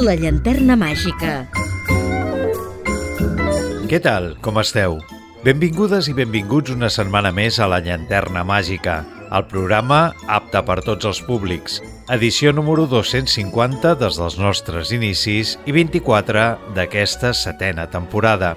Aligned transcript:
La 0.00 0.14
llanterna 0.16 0.78
màgica. 0.80 1.30
Què 3.90 3.98
tal? 4.00 4.30
Com 4.40 4.56
esteu? 4.62 4.94
Benvingudes 5.44 6.06
i 6.08 6.14
benvinguts 6.16 6.72
una 6.72 6.88
setmana 6.88 7.28
més 7.36 7.58
a 7.60 7.66
La 7.68 7.82
Llanterna 7.84 8.40
Màgica, 8.48 8.94
el 9.28 9.44
programa 9.50 9.98
apte 10.24 10.62
per 10.64 10.78
tots 10.86 11.04
els 11.10 11.20
públics, 11.26 11.82
edició 12.16 12.54
número 12.56 12.86
250 12.88 13.92
des 14.00 14.16
dels 14.22 14.38
nostres 14.40 14.92
inicis 14.96 15.58
i 15.68 15.74
24 15.76 16.46
d'aquesta 16.78 17.34
setena 17.36 17.84
temporada. 17.92 18.54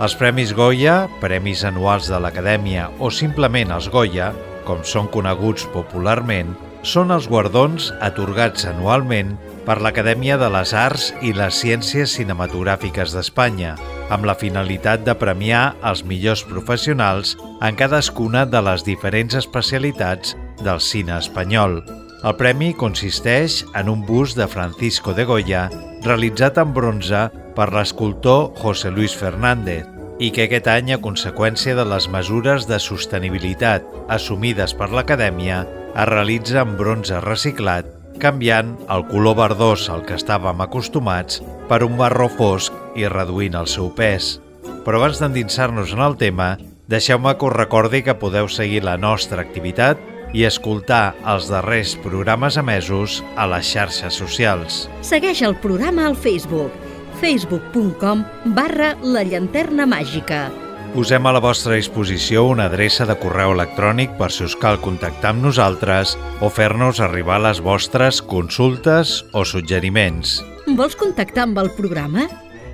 Els 0.00 0.16
Premis 0.16 0.54
Goya, 0.56 1.02
premis 1.20 1.66
anuals 1.68 2.08
de 2.08 2.22
l'Acadèmia 2.24 2.88
o 3.00 3.12
simplement 3.12 3.76
els 3.76 3.90
Goya, 3.92 4.30
com 4.64 4.80
són 4.80 5.12
coneguts 5.12 5.68
popularment, 5.76 6.56
són 6.86 7.12
els 7.12 7.28
guardons 7.28 7.92
atorgats 8.00 8.64
anualment 8.70 9.36
per 9.66 9.80
l'Acadèmia 9.82 10.36
de 10.38 10.46
les 10.54 10.72
Arts 10.78 11.08
i 11.26 11.32
les 11.34 11.58
Ciències 11.58 12.14
Cinematogràfiques 12.14 13.12
d'Espanya, 13.16 13.74
amb 14.14 14.28
la 14.28 14.36
finalitat 14.38 15.02
de 15.04 15.14
premiar 15.18 15.74
els 15.90 16.04
millors 16.06 16.44
professionals 16.46 17.34
en 17.66 17.74
cadascuna 17.74 18.44
de 18.46 18.62
les 18.62 18.86
diferents 18.86 19.34
especialitats 19.34 20.36
del 20.62 20.78
cine 20.80 21.18
espanyol. 21.18 21.80
El 22.22 22.36
premi 22.38 22.72
consisteix 22.78 23.64
en 23.74 23.90
un 23.90 24.06
bust 24.06 24.38
de 24.38 24.46
Francisco 24.48 25.12
de 25.14 25.26
Goya 25.26 25.66
realitzat 26.06 26.62
en 26.62 26.72
bronze 26.74 27.26
per 27.58 27.68
l'escultor 27.74 28.52
José 28.62 28.94
Luis 28.94 29.14
Fernández 29.18 29.84
i 30.22 30.30
que 30.32 30.46
aquest 30.46 30.70
any, 30.72 30.94
a 30.94 31.02
conseqüència 31.02 31.74
de 31.76 31.84
les 31.84 32.06
mesures 32.08 32.70
de 32.70 32.78
sostenibilitat 32.80 33.84
assumides 34.08 34.72
per 34.78 34.88
l'Acadèmia, 34.94 35.64
es 35.92 36.08
realitza 36.08 36.62
en 36.62 36.76
bronze 36.78 37.20
reciclat, 37.24 37.95
canviant 38.22 38.74
el 38.92 39.04
color 39.10 39.36
verdós 39.38 39.86
al 39.92 40.04
que 40.06 40.16
estàvem 40.18 40.60
acostumats 40.64 41.42
per 41.70 41.82
un 41.86 41.96
marró 41.98 42.28
fosc 42.32 42.74
i 42.96 43.06
reduint 43.12 43.56
el 43.58 43.68
seu 43.70 43.92
pes. 43.94 44.36
Però 44.84 45.00
abans 45.00 45.20
d'endinsar-nos 45.22 45.94
en 45.94 46.02
el 46.04 46.18
tema, 46.20 46.56
deixeu-me 46.88 47.36
que 47.36 47.48
us 47.48 47.56
recordi 47.56 48.02
que 48.06 48.18
podeu 48.18 48.48
seguir 48.48 48.84
la 48.86 48.96
nostra 48.96 49.42
activitat 49.42 50.00
i 50.34 50.44
escoltar 50.44 51.14
els 51.24 51.48
darrers 51.50 51.94
programes 52.02 52.58
emesos 52.60 53.22
a 53.36 53.46
les 53.50 53.68
xarxes 53.70 54.18
socials. 54.18 54.84
Segueix 55.06 55.42
el 55.46 55.56
programa 55.62 56.06
al 56.10 56.18
Facebook 56.18 56.74
facebook.com 57.16 58.24
barra 58.54 58.94
la 59.02 59.24
llanterna 59.24 59.86
màgica. 59.88 60.65
Posem 60.96 61.26
a 61.28 61.32
la 61.36 61.42
vostra 61.44 61.74
disposició 61.76 62.46
una 62.48 62.70
adreça 62.70 63.04
de 63.04 63.12
correu 63.20 63.50
electrònic 63.52 64.14
per 64.16 64.30
si 64.32 64.46
us 64.46 64.54
cal 64.56 64.78
contactar 64.80 65.34
amb 65.34 65.44
nosaltres 65.44 66.14
o 66.40 66.48
fer-nos 66.48 67.02
arribar 67.04 67.36
les 67.44 67.60
vostres 67.60 68.22
consultes 68.24 69.18
o 69.36 69.44
suggeriments. 69.44 70.38
Vols 70.64 70.96
contactar 70.96 71.44
amb 71.44 71.60
el 71.60 71.68
programa? 71.76 72.24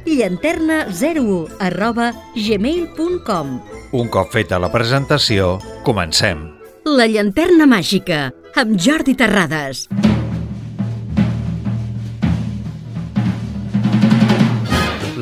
llanterna01 0.07 1.59
arroba 1.67 2.13
gmail.com 2.39 3.53
Un 3.91 4.15
cop 4.15 4.31
feta 4.39 4.63
la 4.63 4.71
presentació, 4.71 5.59
comencem. 5.83 6.47
La 6.87 7.11
llanterna 7.11 7.67
màgica, 7.67 8.29
amb 8.55 8.79
Jordi 8.79 9.19
Terrades. 9.19 9.89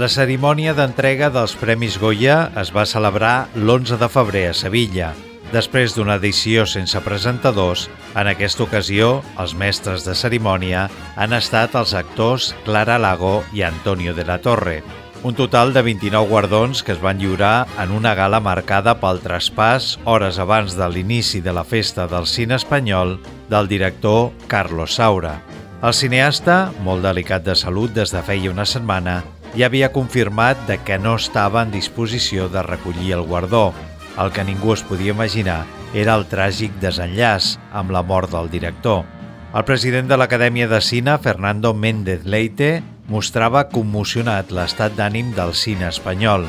La 0.01 0.07
cerimònia 0.09 0.73
d'entrega 0.73 1.27
dels 1.29 1.53
Premis 1.61 1.99
Goya 2.01 2.37
es 2.57 2.71
va 2.73 2.87
celebrar 2.89 3.51
l'11 3.59 3.99
de 4.01 4.07
febrer 4.09 4.45
a 4.49 4.55
Sevilla. 4.57 5.11
Després 5.53 5.93
d'una 5.93 6.15
edició 6.17 6.63
sense 6.65 6.97
presentadors, 7.05 7.83
en 8.17 8.31
aquesta 8.31 8.65
ocasió 8.65 9.11
els 9.43 9.53
mestres 9.53 10.07
de 10.07 10.15
cerimònia 10.17 10.87
han 11.21 11.35
estat 11.37 11.77
els 11.77 11.93
actors 11.99 12.55
Clara 12.65 12.97
Lago 12.97 13.43
i 13.53 13.61
Antonio 13.67 14.15
de 14.17 14.25
la 14.25 14.39
Torre. 14.41 14.79
Un 15.21 15.37
total 15.37 15.75
de 15.77 15.83
29 15.85 16.31
guardons 16.31 16.81
que 16.81 16.95
es 16.97 17.03
van 17.03 17.21
lliurar 17.21 17.67
en 17.85 17.93
una 17.93 18.15
gala 18.17 18.41
marcada 18.41 18.95
pel 19.03 19.21
traspàs 19.21 19.99
hores 20.09 20.39
abans 20.41 20.79
de 20.79 20.89
l'inici 20.89 21.43
de 21.45 21.53
la 21.53 21.67
festa 21.75 22.07
del 22.09 22.25
cine 22.25 22.57
espanyol 22.57 23.19
del 23.53 23.69
director 23.69 24.31
Carlos 24.49 24.97
Saura. 24.97 25.43
El 25.85 25.93
cineasta, 25.93 26.71
molt 26.89 27.05
delicat 27.05 27.45
de 27.45 27.53
salut 27.57 27.93
des 27.93 28.17
de 28.17 28.25
feia 28.25 28.49
una 28.53 28.65
setmana, 28.65 29.19
ja 29.57 29.67
havia 29.67 29.93
confirmat 29.93 30.59
de 30.69 30.79
que 30.85 30.99
no 30.99 31.17
estava 31.19 31.63
en 31.63 31.73
disposició 31.75 32.49
de 32.49 32.63
recollir 32.63 33.15
el 33.17 33.23
guardó. 33.27 33.73
El 34.19 34.33
que 34.33 34.45
ningú 34.45 34.75
es 34.75 34.83
podia 34.83 35.15
imaginar 35.15 35.65
era 35.95 36.15
el 36.15 36.27
tràgic 36.31 36.77
desenllaç 36.83 37.57
amb 37.73 37.91
la 37.91 38.03
mort 38.03 38.31
del 38.31 38.51
director. 38.51 39.05
El 39.51 39.67
president 39.67 40.07
de 40.07 40.17
l'Acadèmia 40.21 40.69
de 40.71 40.79
Cine, 40.81 41.17
Fernando 41.19 41.75
Méndez 41.75 42.23
Leite, 42.25 42.83
mostrava 43.11 43.65
commocionat 43.73 44.53
l'estat 44.55 44.95
d'ànim 44.95 45.35
del 45.35 45.57
cine 45.59 45.89
espanyol. 45.91 46.47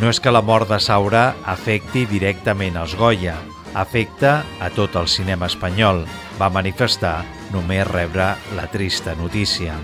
No 0.00 0.10
és 0.12 0.20
que 0.20 0.34
la 0.34 0.44
mort 0.44 0.68
de 0.68 0.80
Saura 0.82 1.30
afecti 1.48 2.04
directament 2.10 2.76
els 2.76 2.98
Goya, 3.00 3.38
afecta 3.74 4.42
a 4.60 4.70
tot 4.76 5.00
el 5.00 5.08
cinema 5.08 5.48
espanyol, 5.48 6.04
va 6.36 6.52
manifestar 6.52 7.22
només 7.54 7.86
rebre 7.88 8.34
la 8.58 8.68
trista 8.70 9.16
notícia. 9.16 9.78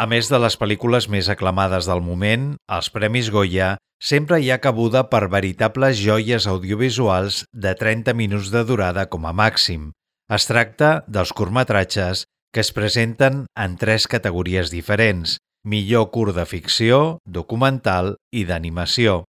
A 0.00 0.06
més 0.08 0.30
de 0.32 0.38
les 0.40 0.54
pel·lícules 0.56 1.10
més 1.12 1.26
aclamades 1.28 1.84
del 1.84 2.00
moment, 2.00 2.44
als 2.72 2.86
Premis 2.88 3.26
Goya 3.28 3.74
sempre 4.00 4.38
hi 4.40 4.48
ha 4.48 4.62
cabuda 4.64 5.02
per 5.12 5.26
veritables 5.28 6.00
joies 6.00 6.46
audiovisuals 6.48 7.42
de 7.52 7.74
30 7.76 8.14
minuts 8.16 8.48
de 8.54 8.62
durada 8.64 9.04
com 9.12 9.28
a 9.28 9.34
màxim. 9.36 9.90
Es 10.32 10.48
tracta 10.48 11.04
dels 11.04 11.34
curtmetratges 11.36 12.24
que 12.48 12.64
es 12.64 12.72
presenten 12.72 13.44
en 13.52 13.76
tres 13.76 14.08
categories 14.08 14.72
diferents, 14.72 15.36
millor 15.68 16.08
curt 16.16 16.32
de 16.40 16.48
ficció, 16.48 17.20
documental 17.28 18.14
i 18.32 18.48
d'animació. 18.48 19.26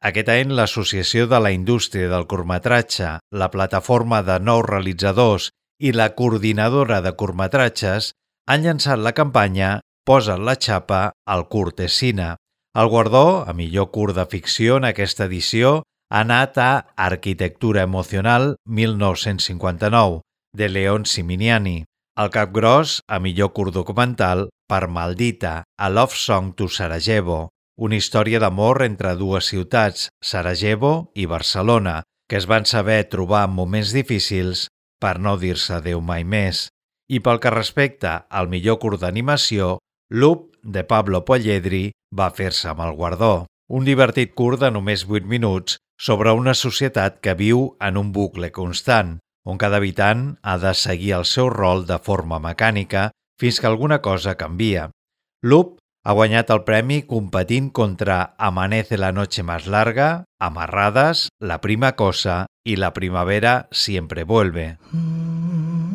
Aquest 0.00 0.32
any 0.32 0.56
l'Associació 0.56 1.28
de 1.28 1.44
la 1.44 1.52
Indústria 1.52 2.08
del 2.08 2.24
Curtmetratge, 2.24 3.18
la 3.28 3.52
Plataforma 3.52 4.24
de 4.24 4.40
Nous 4.40 4.64
Realitzadors 4.72 5.52
i 5.84 5.92
la 5.92 6.14
Coordinadora 6.16 7.04
de 7.04 7.12
Curtmetratges 7.12 8.14
han 8.48 8.64
llançat 8.64 9.04
la 9.04 9.12
campanya 9.12 9.82
Posa't 10.04 10.42
la 10.44 10.52
xapa 10.60 11.14
al 11.24 11.46
cine. 11.88 12.36
El 12.74 12.88
guardó, 12.88 13.48
a 13.48 13.54
millor 13.54 13.90
curt 13.90 14.14
de 14.14 14.26
ficció 14.26 14.76
en 14.76 14.84
aquesta 14.84 15.24
edició, 15.24 15.84
ha 16.12 16.20
anat 16.20 16.58
a 16.58 16.92
Arquitectura 16.94 17.80
Emocional 17.80 18.56
1959, 18.66 20.20
de 20.52 20.68
Leon 20.68 21.06
Siminiani. 21.06 21.84
El 22.16 22.28
cap 22.30 22.52
gros, 22.52 23.00
a 23.08 23.18
millor 23.18 23.54
curt 23.54 23.72
documental, 23.72 24.50
per 24.68 24.88
Maldita, 24.88 25.64
a 25.78 25.88
Love 25.88 26.14
Song 26.14 26.52
to 26.54 26.68
Sarajevo, 26.68 27.48
una 27.78 27.96
història 27.96 28.38
d'amor 28.40 28.82
entre 28.84 29.14
dues 29.16 29.48
ciutats, 29.48 30.10
Sarajevo 30.20 31.12
i 31.14 31.24
Barcelona, 31.24 32.02
que 32.28 32.36
es 32.36 32.46
van 32.46 32.66
saber 32.66 33.08
trobar 33.08 33.46
en 33.48 33.56
moments 33.56 33.96
difícils 33.96 34.68
per 35.00 35.16
no 35.18 35.38
dir-se 35.40 35.78
adeu 35.80 36.04
mai 36.04 36.28
més. 36.28 36.68
I 37.08 37.24
pel 37.24 37.40
que 37.40 37.50
respecta 37.50 38.26
al 38.28 38.52
millor 38.52 38.78
curt 38.84 39.00
d'animació, 39.00 39.78
Loop, 40.14 40.52
de 40.62 40.84
Pablo 40.86 41.24
Polledri, 41.26 41.88
va 42.14 42.28
fer-se 42.30 42.68
amb 42.70 42.84
el 42.84 42.92
guardó. 42.94 43.48
Un 43.66 43.82
divertit 43.82 44.30
curt 44.38 44.60
de 44.62 44.70
només 44.70 45.02
8 45.10 45.26
minuts 45.26 45.80
sobre 45.98 46.30
una 46.38 46.54
societat 46.54 47.18
que 47.18 47.34
viu 47.34 47.64
en 47.82 47.98
un 47.98 48.12
bucle 48.14 48.52
constant, 48.54 49.16
on 49.42 49.58
cada 49.58 49.80
habitant 49.82 50.36
ha 50.42 50.54
de 50.62 50.70
seguir 50.78 51.16
el 51.18 51.26
seu 51.26 51.50
rol 51.50 51.82
de 51.88 51.98
forma 51.98 52.38
mecànica 52.38 53.08
fins 53.42 53.58
que 53.58 53.66
alguna 53.66 53.98
cosa 54.06 54.36
canvia. 54.38 54.86
Loop 55.42 55.80
ha 56.06 56.14
guanyat 56.14 56.52
el 56.54 56.62
premi 56.62 57.00
competint 57.10 57.72
contra 57.74 58.36
Amanece 58.38 58.98
la 58.98 59.10
noche 59.10 59.42
más 59.42 59.66
larga, 59.66 60.24
Amarradas, 60.38 61.26
La 61.40 61.60
prima 61.60 61.96
cosa 61.96 62.46
i 62.62 62.76
La 62.76 62.94
primavera 62.94 63.66
siempre 63.72 64.22
vuelve. 64.22 64.76
de 64.92 64.92
ahora. 64.92 65.93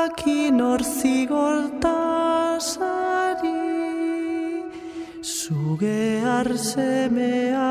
daki 0.00 0.50
nor 0.58 0.80
zigorta 0.96 1.96
sari 2.72 3.52
zuge 5.36 6.02
arzemea 6.38 7.70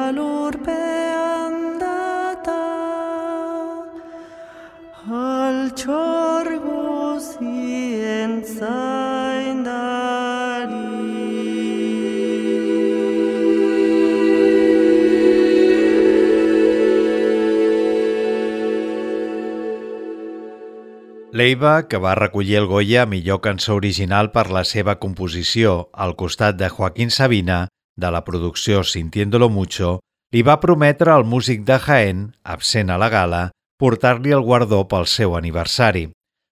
Leiva, 21.39 21.87
que 21.87 21.97
va 22.03 22.17
recollir 22.19 22.57
el 22.59 22.65
Goya 22.67 23.05
millor 23.07 23.39
cançó 23.39 23.77
original 23.79 24.33
per 24.35 24.49
la 24.51 24.65
seva 24.67 24.97
composició 24.99 25.87
al 25.93 26.17
costat 26.19 26.57
de 26.59 26.67
Joaquín 26.67 27.15
Sabina, 27.15 27.69
de 27.95 28.11
la 28.11 28.25
producció 28.27 28.83
Sintiéndolo 28.83 29.47
Mucho, 29.47 30.01
li 30.35 30.43
va 30.43 30.59
prometre 30.59 31.13
al 31.13 31.23
músic 31.23 31.63
de 31.63 31.79
Jaén, 31.79 32.27
absent 32.43 32.91
a 32.91 32.99
la 32.99 33.07
gala, 33.09 33.41
portar-li 33.79 34.35
el 34.35 34.43
guardó 34.43 34.83
pel 34.91 35.07
seu 35.07 35.37
aniversari. 35.39 36.09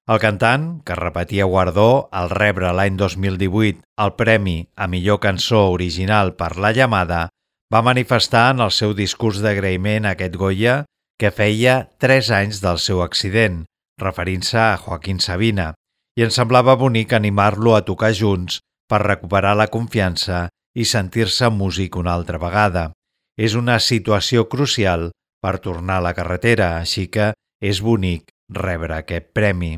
El 0.07 0.23
cantant, 0.23 0.67
que 0.87 0.95
repetia 0.95 1.51
guardó 1.51 2.07
al 2.15 2.31
rebre 2.31 2.71
l'any 2.71 2.95
2018 2.95 3.83
el 4.05 4.13
premi 4.15 4.57
a 4.75 4.87
millor 4.87 5.19
cançó 5.19 5.67
original 5.75 6.37
per 6.39 6.55
La 6.55 6.71
llamada, 6.71 7.27
va 7.73 7.83
manifestar 7.83 8.49
en 8.55 8.63
el 8.63 8.71
seu 8.71 8.95
discurs 8.95 9.43
d'agraïment 9.43 10.07
a 10.07 10.15
aquest 10.15 10.39
Goya 10.39 10.83
que 11.19 11.35
feia 11.35 11.81
tres 11.99 12.31
anys 12.31 12.63
del 12.63 12.79
seu 12.79 13.03
accident, 13.03 13.65
referint-se 14.01 14.59
a 14.59 14.77
Joaquín 14.77 15.19
Sabina, 15.19 15.73
i 16.17 16.25
ens 16.25 16.37
semblava 16.39 16.75
bonic 16.75 17.13
animar-lo 17.13 17.75
a 17.77 17.83
tocar 17.85 18.13
junts 18.17 18.61
per 18.89 19.03
recuperar 19.03 19.55
la 19.57 19.67
confiança 19.73 20.47
i 20.77 20.85
sentir-se 20.85 21.49
músic 21.49 21.97
una 21.97 22.13
altra 22.13 22.39
vegada. 22.41 22.91
És 23.37 23.53
una 23.53 23.77
situació 23.79 24.47
crucial 24.49 25.11
per 25.41 25.59
tornar 25.61 25.99
a 25.99 26.05
la 26.07 26.13
carretera, 26.17 26.77
així 26.81 27.05
que 27.13 27.33
és 27.61 27.81
bonic 27.85 28.31
rebre 28.49 28.97
aquest 28.97 29.29
premi. 29.33 29.77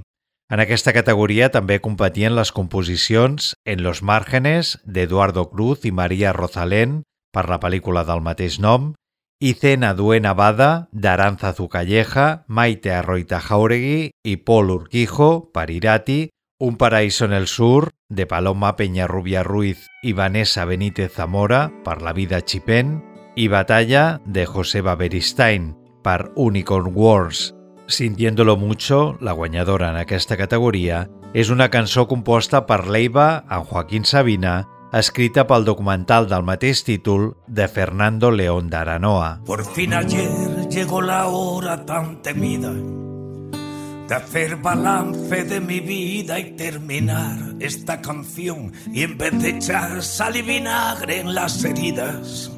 En 0.49 0.63
aquesta 0.63 0.93
categoria 0.95 1.51
també 1.53 1.77
competien 1.79 2.33
les 2.35 2.51
composicions 2.51 3.53
En 3.65 3.83
los 3.83 4.01
márgenes 4.01 4.79
d'Eduardo 4.83 5.45
Cruz 5.51 5.85
i 5.85 5.91
Maria 5.91 6.33
Rosalén 6.33 7.03
per 7.31 7.45
la 7.49 7.59
pel·lícula 7.61 8.05
del 8.07 8.23
mateix 8.25 8.57
nom 8.59 8.93
y 9.39 9.53
Cena 9.53 9.93
Duena 9.93 10.33
Bada 10.33 10.89
d'Aranza 10.91 11.53
Zucalleja, 11.53 12.43
Maite 12.47 12.91
Arroita 12.91 13.39
Jauregui 13.39 14.11
i 14.23 14.35
Paul 14.37 14.71
Urquijo 14.71 15.51
per 15.53 15.69
Irati, 15.69 16.29
Un 16.61 16.75
paraíso 16.75 17.23
en 17.23 17.31
el 17.31 17.47
sur 17.47 17.91
de 18.09 18.25
Paloma 18.27 18.75
Peñarrubia 18.75 19.43
Ruiz 19.43 19.87
i 20.03 20.11
Vanessa 20.11 20.65
Benítez 20.65 21.13
Zamora 21.15 21.71
per 21.85 22.01
La 22.01 22.11
vida 22.11 22.41
Chipén 22.41 22.97
i 23.37 23.47
Batalla 23.47 24.19
de 24.25 24.45
Joseba 24.45 24.95
Beristain 24.95 25.77
per 26.03 26.33
Unicorn 26.35 26.91
Wars. 26.93 27.55
Sintiéndolo 27.87 28.57
mucho, 28.57 29.17
la 29.21 29.31
guanyadora 29.31 29.89
en 29.89 29.95
aquesta 29.95 30.35
categoria, 30.35 31.07
és 31.31 31.47
una 31.49 31.69
cançó 31.71 32.09
composta 32.11 32.65
per 32.67 32.89
Leiva 32.91 33.45
en 33.49 33.63
Joaquín 33.63 34.03
Sabina 34.03 34.67
escrita 34.91 35.45
pel 35.45 35.65
documental 35.67 36.25
del 36.29 36.43
mateix 36.43 36.81
títol 36.83 37.35
de 37.45 37.67
Fernando 37.67 38.31
León 38.31 38.69
de 38.69 38.77
Aranoa. 38.77 39.41
Por 39.45 39.63
fin 39.65 39.93
ayer 39.93 40.67
llegó 40.69 41.01
la 41.01 41.27
hora 41.27 41.85
tan 41.85 42.21
temida 42.23 42.73
de 42.73 44.15
hacer 44.15 44.55
balance 44.55 45.43
de 45.43 45.59
mi 45.59 45.79
vida 45.79 46.39
y 46.39 46.55
terminar 46.55 47.37
esta 47.59 48.01
canción 48.01 48.73
y 48.91 49.03
en 49.03 49.17
vez 49.19 49.39
de 49.39 49.49
echar 49.49 50.01
sal 50.01 50.35
y 50.35 50.41
vinagre 50.41 51.19
en 51.19 51.35
las 51.35 51.63
heridas 51.63 52.51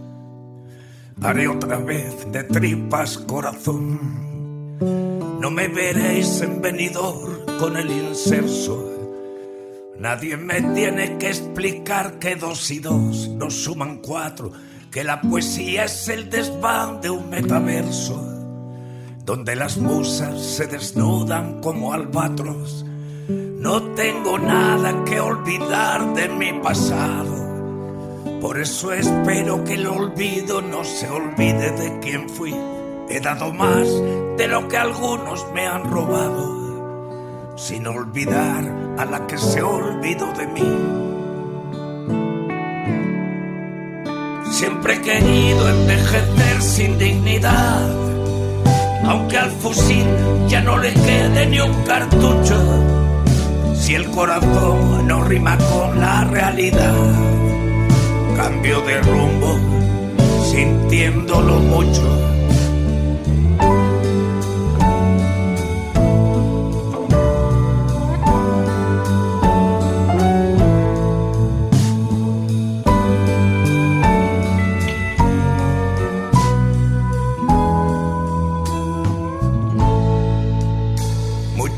haré 1.22 1.50
otra 1.50 1.78
vez 1.80 2.32
de 2.32 2.46
tripas 2.46 3.18
corazón 3.18 4.00
no 5.42 5.52
me 5.52 5.68
veréis 5.68 6.40
en 6.40 6.62
venidor 6.62 7.46
con 7.60 7.76
el 7.76 7.92
inserso 7.92 9.01
Nadie 10.02 10.36
me 10.36 10.60
tiene 10.74 11.20
que 11.20 11.28
explicar 11.28 12.18
que 12.18 12.36
dos 12.36 12.72
y 12.72 12.80
dos 12.80 13.30
no 13.30 13.52
suman 13.52 14.00
cuatro, 14.00 14.52
que 14.90 15.04
la 15.04 15.22
poesía 15.22 15.86
es 15.86 16.10
el 16.10 16.28
desván 16.28 17.02
de 17.02 17.12
un 17.12 17.30
metaverso, 17.30 18.20
donde 19.24 19.56
las 19.56 19.78
musas 19.78 20.42
se 20.42 20.66
desnudan 20.66 21.62
como 21.62 21.94
albatros. 21.94 22.84
No 23.30 23.80
tengo 23.94 24.40
nada 24.40 25.06
que 25.06 25.20
olvidar 25.20 26.16
de 26.16 26.30
mi 26.30 26.52
pasado, 26.64 28.42
por 28.42 28.60
eso 28.60 28.92
espero 28.94 29.64
que 29.64 29.76
el 29.76 29.86
olvido 29.86 30.64
no 30.64 30.84
se 30.84 31.08
olvide 31.12 31.70
de 31.74 32.00
quién 32.00 32.28
fui. 32.28 32.56
He 33.08 33.20
dado 33.20 33.54
más 33.54 33.88
de 34.36 34.48
lo 34.48 34.68
que 34.68 34.78
algunos 34.78 35.46
me 35.54 35.68
han 35.68 35.84
robado 35.92 36.62
sin 37.56 37.86
olvidar 37.86 38.91
a 38.98 39.06
la 39.06 39.26
que 39.28 39.38
se 39.38 39.62
olvidó 39.62 40.32
de 40.34 40.48
mí. 40.48 40.78
Siempre 44.52 44.96
he 44.96 45.02
querido 45.02 45.70
envejecer 45.70 46.62
sin 46.62 46.98
dignidad, 46.98 47.90
aunque 49.06 49.38
al 49.38 49.52
fusil 49.52 50.06
ya 50.48 50.62
no 50.62 50.78
le 50.78 50.94
quede 50.94 51.46
ni 51.48 51.60
un 51.60 51.84
cartucho, 51.84 52.58
si 53.74 53.96
el 53.96 54.10
corazón 54.12 55.08
no 55.08 55.24
rima 55.24 55.58
con 55.58 56.00
la 56.00 56.24
realidad. 56.26 56.94
Cambio 58.36 58.82
de 58.82 59.02
rumbo, 59.02 59.58
sintiéndolo 60.52 61.60
mucho 61.60 62.41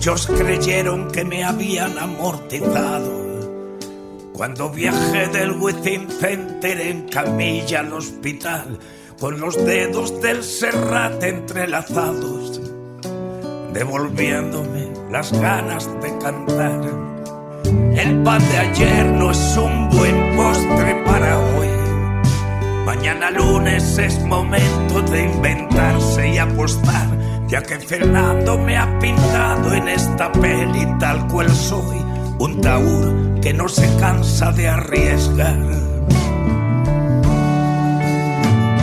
Muchos 0.06 0.28
creyeron 0.28 1.10
que 1.12 1.24
me 1.24 1.46
habían 1.46 1.98
amortizado. 1.98 3.10
Cuando 4.34 4.70
viajé 4.70 5.30
del 5.30 5.52
Within 5.52 6.10
Center 6.10 6.82
en 6.82 7.08
camilla 7.08 7.80
al 7.80 7.94
hospital, 7.94 8.80
con 9.18 9.40
los 9.40 9.56
dedos 9.64 10.22
del 10.22 10.44
serrate 10.44 11.30
entrelazados, 11.30 12.60
devolviéndome 13.72 14.92
las 15.10 15.32
ganas 15.32 15.88
de 16.02 16.18
cantar. 16.18 16.82
El 17.96 18.24
pan 18.24 18.42
de 18.50 18.58
ayer 18.58 19.06
no 19.06 19.32
es 19.32 19.58
un 19.58 19.90
buen 19.90 20.36
postre 20.36 21.02
para 21.06 21.40
hoy. 21.40 21.70
Mañana 22.86 23.32
lunes 23.32 23.98
es 23.98 24.20
momento 24.20 25.02
de 25.04 25.24
inventarse 25.24 26.28
y 26.28 26.40
apostar 26.40 27.23
ya 27.54 27.62
que 27.62 27.80
Fernando 27.80 28.58
me 28.58 28.76
ha 28.76 28.98
pintado 28.98 29.74
en 29.76 29.88
esta 29.88 30.32
peli 30.32 30.88
tal 31.00 31.28
cual 31.28 31.48
soy, 31.52 32.04
un 32.40 32.60
taur 32.62 33.40
que 33.42 33.54
no 33.54 33.70
se 33.70 33.88
cansa 33.98 34.52
de 34.54 34.70
arriesgar. 34.70 35.60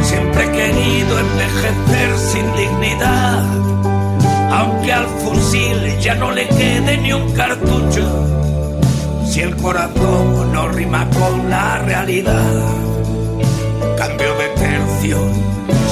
Siempre 0.02 0.44
he 0.44 0.52
querido 0.52 1.18
envejecer 1.18 2.16
sin 2.16 2.46
dignidad, 2.54 3.44
aunque 4.52 4.92
al 4.92 5.06
fusil 5.18 5.98
ya 5.98 6.14
no 6.14 6.30
le 6.30 6.46
quede 6.46 6.96
ni 6.98 7.12
un 7.12 7.28
cartucho, 7.32 8.06
si 9.26 9.40
el 9.40 9.56
corazón 9.56 10.52
no 10.52 10.68
rima 10.68 11.10
con 11.10 11.50
la 11.50 11.78
realidad. 11.78 12.62
Cambio 13.98 14.32
de 14.36 14.48
tercio, 14.60 15.18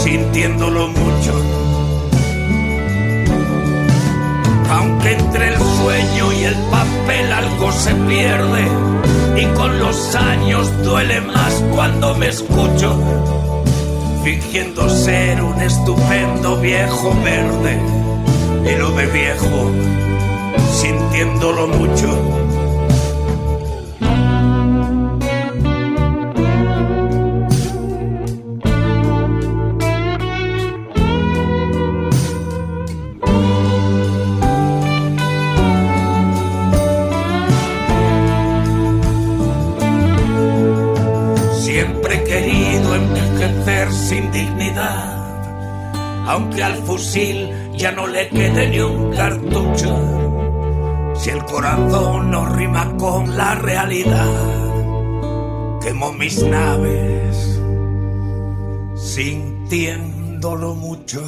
sintiéndolo 0.04 0.86
mucho 0.86 1.67
aunque 4.98 5.12
entre 5.12 5.48
el 5.48 5.58
sueño 5.58 6.32
y 6.32 6.44
el 6.44 6.54
papel 6.70 7.32
algo 7.32 7.72
se 7.72 7.94
pierde. 7.94 8.66
Y 9.36 9.46
con 9.54 9.78
los 9.78 10.14
años 10.14 10.70
duele 10.82 11.20
más 11.20 11.62
cuando 11.74 12.14
me 12.16 12.28
escucho 12.28 13.00
fingiendo 14.24 14.88
ser 14.88 15.42
un 15.42 15.60
estupendo 15.60 16.56
viejo 16.60 17.14
verde. 17.22 17.80
Y 18.64 18.78
lo 18.78 18.90
de 18.90 19.06
viejo 19.06 19.70
sintiéndolo 20.72 21.68
mucho 21.68 22.47
aunque 46.26 46.62
al 46.62 46.74
fusil 46.84 47.48
ya 47.76 47.92
no 47.92 48.06
le 48.06 48.28
quede 48.28 48.68
ni 48.68 48.80
un 48.80 49.10
cartucho. 49.12 49.96
Si 51.14 51.30
el 51.30 51.44
corazón 51.44 52.30
no 52.30 52.46
rima 52.54 52.96
con 52.96 53.36
la 53.36 53.54
realidad, 53.54 55.80
quemo 55.82 56.12
mis 56.12 56.42
naves 56.42 57.60
sintiéndolo 58.94 60.74
mucho. 60.74 61.22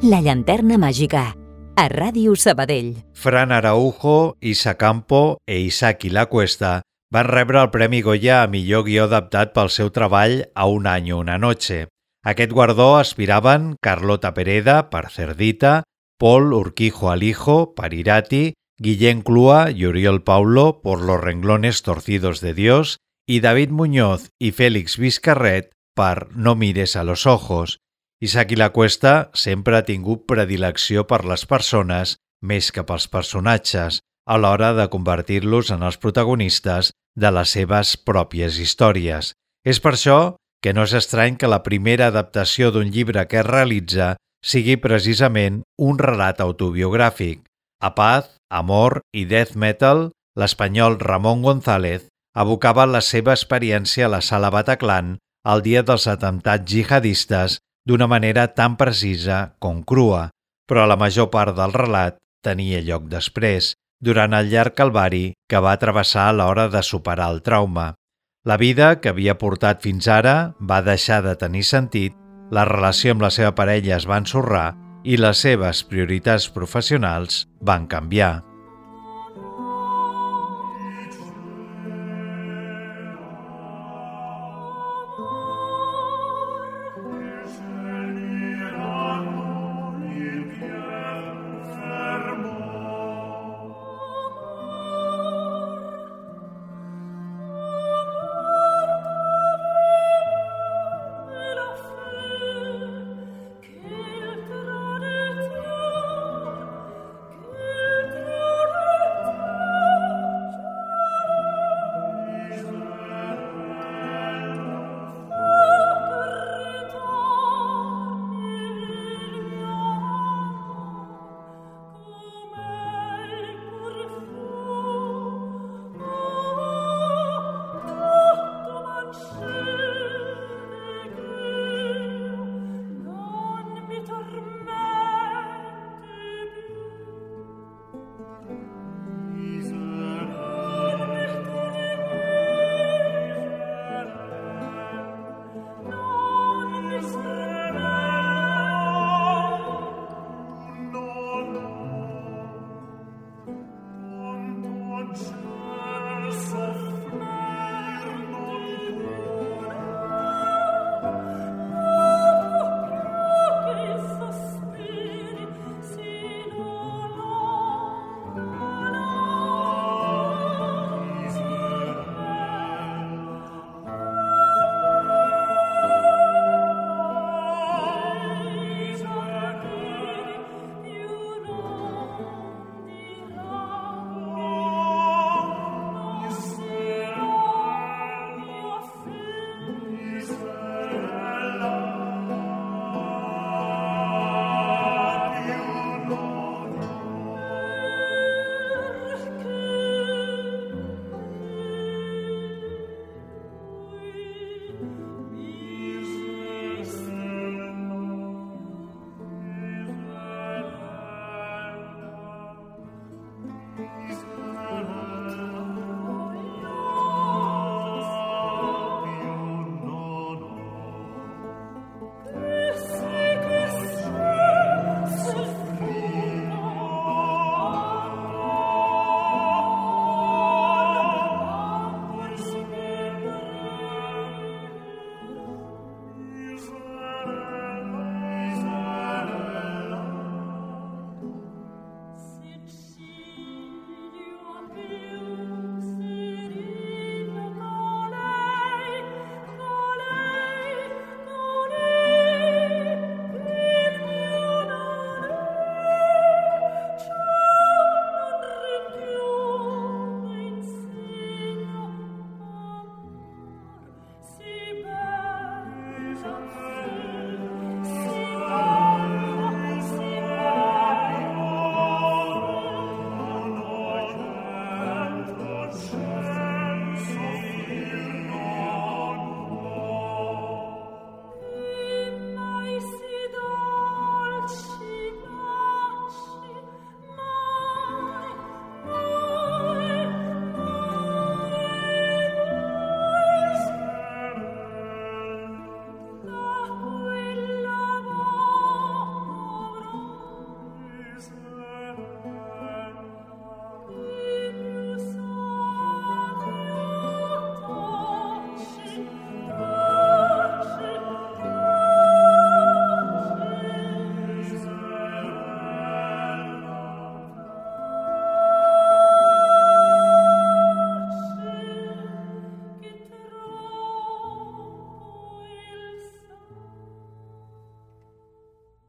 La 0.00 0.22
llanterna 0.22 0.78
màgica, 0.78 1.36
a 1.76 1.88
Ràdio 1.88 2.34
Sabadell. 2.34 3.04
Fran 3.12 3.52
Araujo, 3.52 4.36
Isa 4.40 4.76
Campo 4.76 5.38
e 5.46 5.60
Isaki 5.60 6.08
La 6.08 6.26
Cuesta 6.26 6.82
van 7.10 7.26
rebre 7.26 7.58
el 7.60 7.70
Premi 7.70 8.02
Goya 8.02 8.42
a 8.42 8.48
millor 8.50 8.84
guió 8.86 9.08
adaptat 9.08 9.50
pel 9.54 9.70
seu 9.74 9.90
treball 9.90 10.44
a 10.54 10.66
Un 10.70 10.86
any 10.86 11.10
una 11.12 11.38
noche. 11.38 11.88
Aquest 12.22 12.52
guardó 12.52 12.96
aspiraven 12.96 13.74
Carlota 13.82 14.32
Pereda 14.34 14.90
per 14.90 15.08
Cerdita, 15.10 15.82
Paul 16.18 16.52
Urquijo 16.54 17.10
Alijo 17.10 17.74
per 17.74 17.94
Irati, 17.94 18.54
Guillén 18.78 19.22
Clua 19.22 19.70
y 19.70 19.86
Oriol 19.86 20.22
Paulo 20.22 20.80
por 20.82 21.00
Los 21.00 21.20
renglones 21.20 21.82
torcidos 21.82 22.40
de 22.40 22.54
Dios 22.54 22.98
y 23.26 23.40
David 23.40 23.70
Muñoz 23.70 24.30
y 24.38 24.52
Félix 24.52 24.96
Vizcarret 24.96 25.72
per 25.96 26.34
No 26.36 26.54
mires 26.54 26.94
a 26.96 27.04
los 27.04 27.26
ojos. 27.26 27.80
Isaac 28.20 28.52
i 28.52 28.56
la 28.56 28.70
Cuesta 28.70 29.30
sempre 29.34 29.76
ha 29.76 29.84
tingut 29.88 30.26
predilecció 30.28 31.06
per 31.08 31.24
les 31.24 31.46
persones 31.48 32.18
més 32.40 32.70
que 32.72 32.84
pels 32.84 33.08
personatges, 33.08 34.00
a 34.26 34.36
l'hora 34.38 34.74
de 34.76 34.86
convertir-los 34.92 35.70
en 35.74 35.82
els 35.82 35.96
protagonistes 35.98 36.92
de 37.16 37.30
les 37.34 37.54
seves 37.56 37.96
pròpies 37.96 38.58
històries. 38.62 39.32
És 39.66 39.80
per 39.80 39.94
això 39.94 40.18
que 40.62 40.74
no 40.76 40.84
és 40.84 40.94
estrany 40.96 41.36
que 41.40 41.50
la 41.50 41.62
primera 41.64 42.10
adaptació 42.12 42.70
d'un 42.70 42.90
llibre 42.92 43.24
que 43.28 43.40
es 43.40 43.48
realitza 43.48 44.14
sigui 44.44 44.76
precisament 44.80 45.62
un 45.78 45.98
relat 45.98 46.40
autobiogràfic. 46.40 47.42
A 47.80 47.94
Paz, 47.96 48.36
Amor 48.52 49.00
i 49.16 49.24
Death 49.24 49.56
Metal, 49.56 50.10
l'espanyol 50.36 50.98
Ramon 51.00 51.42
González 51.42 52.06
abocava 52.36 52.86
la 52.86 53.00
seva 53.00 53.34
experiència 53.34 54.06
a 54.06 54.12
la 54.12 54.20
sala 54.24 54.50
Bataclan 54.52 55.16
el 55.50 55.62
dia 55.64 55.82
dels 55.82 56.06
atemptats 56.06 56.68
jihadistes 56.68 57.58
d'una 57.88 58.06
manera 58.06 58.46
tan 58.54 58.76
precisa 58.76 59.56
com 59.58 59.80
crua, 59.82 60.28
però 60.68 60.84
la 60.86 60.98
major 61.00 61.30
part 61.32 61.56
del 61.56 61.72
relat 61.72 62.20
tenia 62.44 62.80
lloc 62.84 63.08
després, 63.12 63.72
durant 64.00 64.34
el 64.34 64.50
llarg 64.50 64.74
calvari 64.74 65.24
que 65.48 65.60
va 65.60 65.76
travessar 65.78 66.28
a 66.28 66.36
l'hora 66.36 66.68
de 66.72 66.82
superar 66.82 67.30
el 67.34 67.42
trauma. 67.42 67.94
La 68.44 68.56
vida 68.56 68.94
que 69.00 69.12
havia 69.12 69.36
portat 69.38 69.82
fins 69.84 70.08
ara 70.08 70.54
va 70.60 70.80
deixar 70.82 71.20
de 71.22 71.36
tenir 71.36 71.64
sentit, 71.68 72.16
la 72.50 72.64
relació 72.64 73.12
amb 73.14 73.22
la 73.22 73.30
seva 73.30 73.54
parella 73.54 73.96
es 74.00 74.08
va 74.08 74.18
ensorrar 74.18 74.72
i 75.04 75.20
les 75.20 75.44
seves 75.46 75.84
prioritats 75.84 76.48
professionals 76.52 77.44
van 77.60 77.86
canviar. 77.86 78.49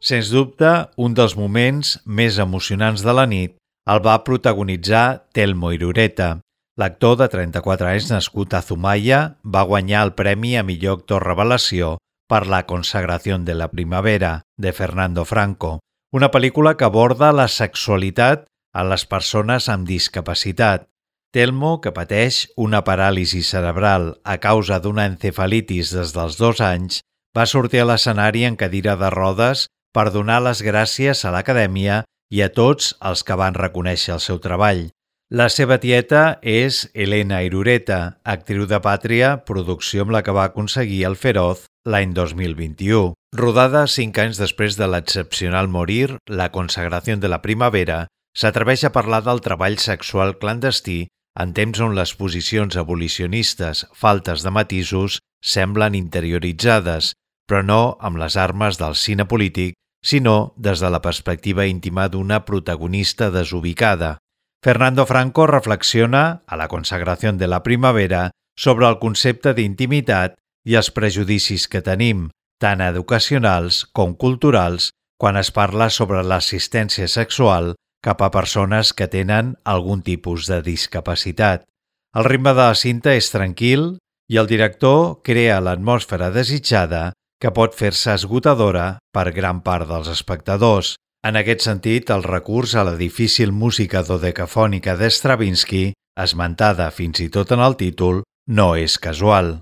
Sens 0.01 0.31
dubte, 0.33 0.69
un 0.97 1.13
dels 1.13 1.35
moments 1.37 1.99
més 2.05 2.39
emocionants 2.41 3.03
de 3.05 3.13
la 3.13 3.27
nit 3.29 3.53
el 3.93 3.99
va 4.01 4.15
protagonitzar 4.25 5.27
Telmo 5.37 5.69
Irureta. 5.75 6.39
L'actor 6.81 7.19
de 7.19 7.27
34 7.29 7.89
anys 7.91 8.07
nascut 8.09 8.55
a 8.57 8.63
Zumaya 8.65 9.19
va 9.45 9.61
guanyar 9.69 10.01
el 10.07 10.13
premi 10.17 10.55
a 10.57 10.63
millor 10.65 10.97
actor 10.97 11.21
revelació 11.27 11.99
per 12.31 12.47
La 12.49 12.63
consagració 12.65 13.37
de 13.45 13.53
la 13.53 13.67
primavera, 13.69 14.41
de 14.57 14.71
Fernando 14.73 15.25
Franco, 15.25 15.77
una 16.11 16.31
pel·lícula 16.33 16.73
que 16.77 16.87
aborda 16.87 17.29
la 17.31 17.45
sexualitat 17.47 18.47
a 18.73 18.85
les 18.87 19.05
persones 19.05 19.67
amb 19.69 19.85
discapacitat. 19.85 20.87
Telmo, 21.31 21.75
que 21.79 21.91
pateix 21.93 22.47
una 22.57 22.81
paràlisi 22.81 23.43
cerebral 23.43 24.15
a 24.23 24.39
causa 24.41 24.79
d'una 24.79 25.05
encefalitis 25.11 25.93
des 25.93 26.15
dels 26.17 26.39
dos 26.41 26.63
anys, 26.65 27.03
va 27.37 27.45
sortir 27.45 27.83
a 27.83 27.85
l'escenari 27.91 28.47
en 28.49 28.57
cadira 28.57 28.97
de 28.97 29.11
rodes 29.13 29.67
per 29.95 30.09
donar 30.11 30.39
les 30.43 30.63
gràcies 30.63 31.25
a 31.25 31.31
l'acadèmia 31.35 32.01
i 32.31 32.41
a 32.41 32.49
tots 32.49 32.95
els 33.03 33.23
que 33.27 33.37
van 33.37 33.57
reconèixer 33.57 34.15
el 34.15 34.23
seu 34.23 34.39
treball. 34.39 34.87
La 35.31 35.47
seva 35.47 35.77
tieta 35.79 36.39
és 36.43 36.89
Elena 36.93 37.39
Irureta, 37.43 38.17
actriu 38.27 38.65
de 38.67 38.81
Pàtria, 38.83 39.37
producció 39.47 40.03
amb 40.03 40.11
la 40.15 40.23
que 40.27 40.35
va 40.35 40.49
aconseguir 40.49 41.05
el 41.07 41.15
Feroz 41.15 41.67
l'any 41.87 42.11
2021. 42.17 43.13
Rodada 43.39 43.85
cinc 43.87 44.19
anys 44.19 44.41
després 44.41 44.75
de 44.75 44.89
l'excepcional 44.91 45.71
Morir, 45.71 46.17
la 46.27 46.49
consagració 46.51 47.15
de 47.15 47.31
la 47.31 47.39
primavera, 47.39 48.05
s'atreveix 48.35 48.83
a 48.83 48.91
parlar 48.91 49.21
del 49.23 49.39
treball 49.39 49.79
sexual 49.79 50.35
clandestí 50.39 51.05
en 51.39 51.53
temps 51.55 51.79
on 51.79 51.95
les 51.95 52.11
posicions 52.19 52.75
abolicionistes, 52.75 53.85
faltes 53.95 54.43
de 54.43 54.51
matisos, 54.51 55.21
semblen 55.41 55.95
interioritzades, 55.95 57.13
però 57.51 57.65
no 57.67 57.97
amb 57.99 58.15
les 58.15 58.37
armes 58.39 58.77
del 58.79 58.93
cine 58.95 59.25
polític, 59.27 59.73
sinó 60.07 60.53
des 60.55 60.79
de 60.79 60.87
la 60.87 61.01
perspectiva 61.03 61.65
íntima 61.67 62.07
d'una 62.07 62.45
protagonista 62.47 63.27
desubicada. 63.29 64.19
Fernando 64.63 65.05
Franco 65.05 65.47
reflexiona, 65.47 66.43
a 66.47 66.55
la 66.55 66.69
consagració 66.71 67.33
de 67.35 67.51
la 67.51 67.59
primavera, 67.61 68.29
sobre 68.55 68.87
el 68.87 68.99
concepte 69.03 69.51
d'intimitat 69.53 70.39
i 70.63 70.79
els 70.79 70.93
prejudicis 70.95 71.67
que 71.67 71.83
tenim, 71.83 72.29
tant 72.61 72.79
educacionals 72.79 73.83
com 73.91 74.15
culturals, 74.15 74.93
quan 75.19 75.35
es 75.35 75.51
parla 75.51 75.89
sobre 75.89 76.23
l'assistència 76.23 77.11
sexual 77.11 77.75
cap 78.01 78.21
a 78.23 78.31
persones 78.31 78.93
que 78.93 79.11
tenen 79.11 79.57
algun 79.65 80.01
tipus 80.07 80.47
de 80.47 80.61
discapacitat. 80.63 81.67
El 82.15 82.31
ritme 82.31 82.55
de 82.55 82.63
la 82.71 82.79
cinta 82.79 83.11
és 83.11 83.27
tranquil 83.27 83.97
i 84.31 84.39
el 84.39 84.47
director 84.47 85.19
crea 85.27 85.59
l'atmosfera 85.59 86.31
desitjada 86.31 87.11
que 87.41 87.51
pot 87.51 87.73
fer-se 87.73 88.13
esgotadora 88.13 88.99
per 89.13 89.31
gran 89.33 89.63
part 89.65 89.89
dels 89.89 90.11
espectadors. 90.13 90.95
En 91.25 91.37
aquest 91.37 91.65
sentit, 91.65 92.13
el 92.13 92.23
recurs 92.23 92.75
a 92.75 92.85
la 92.85 92.95
difícil 92.97 93.51
música 93.51 94.05
dodecafònica 94.05 94.95
d'Estravinsky, 94.97 95.89
esmentada 96.21 96.91
fins 96.93 97.21
i 97.25 97.29
tot 97.33 97.53
en 97.57 97.65
el 97.65 97.77
títol, 97.81 98.21
no 98.47 98.73
és 98.77 98.97
casual. 99.01 99.55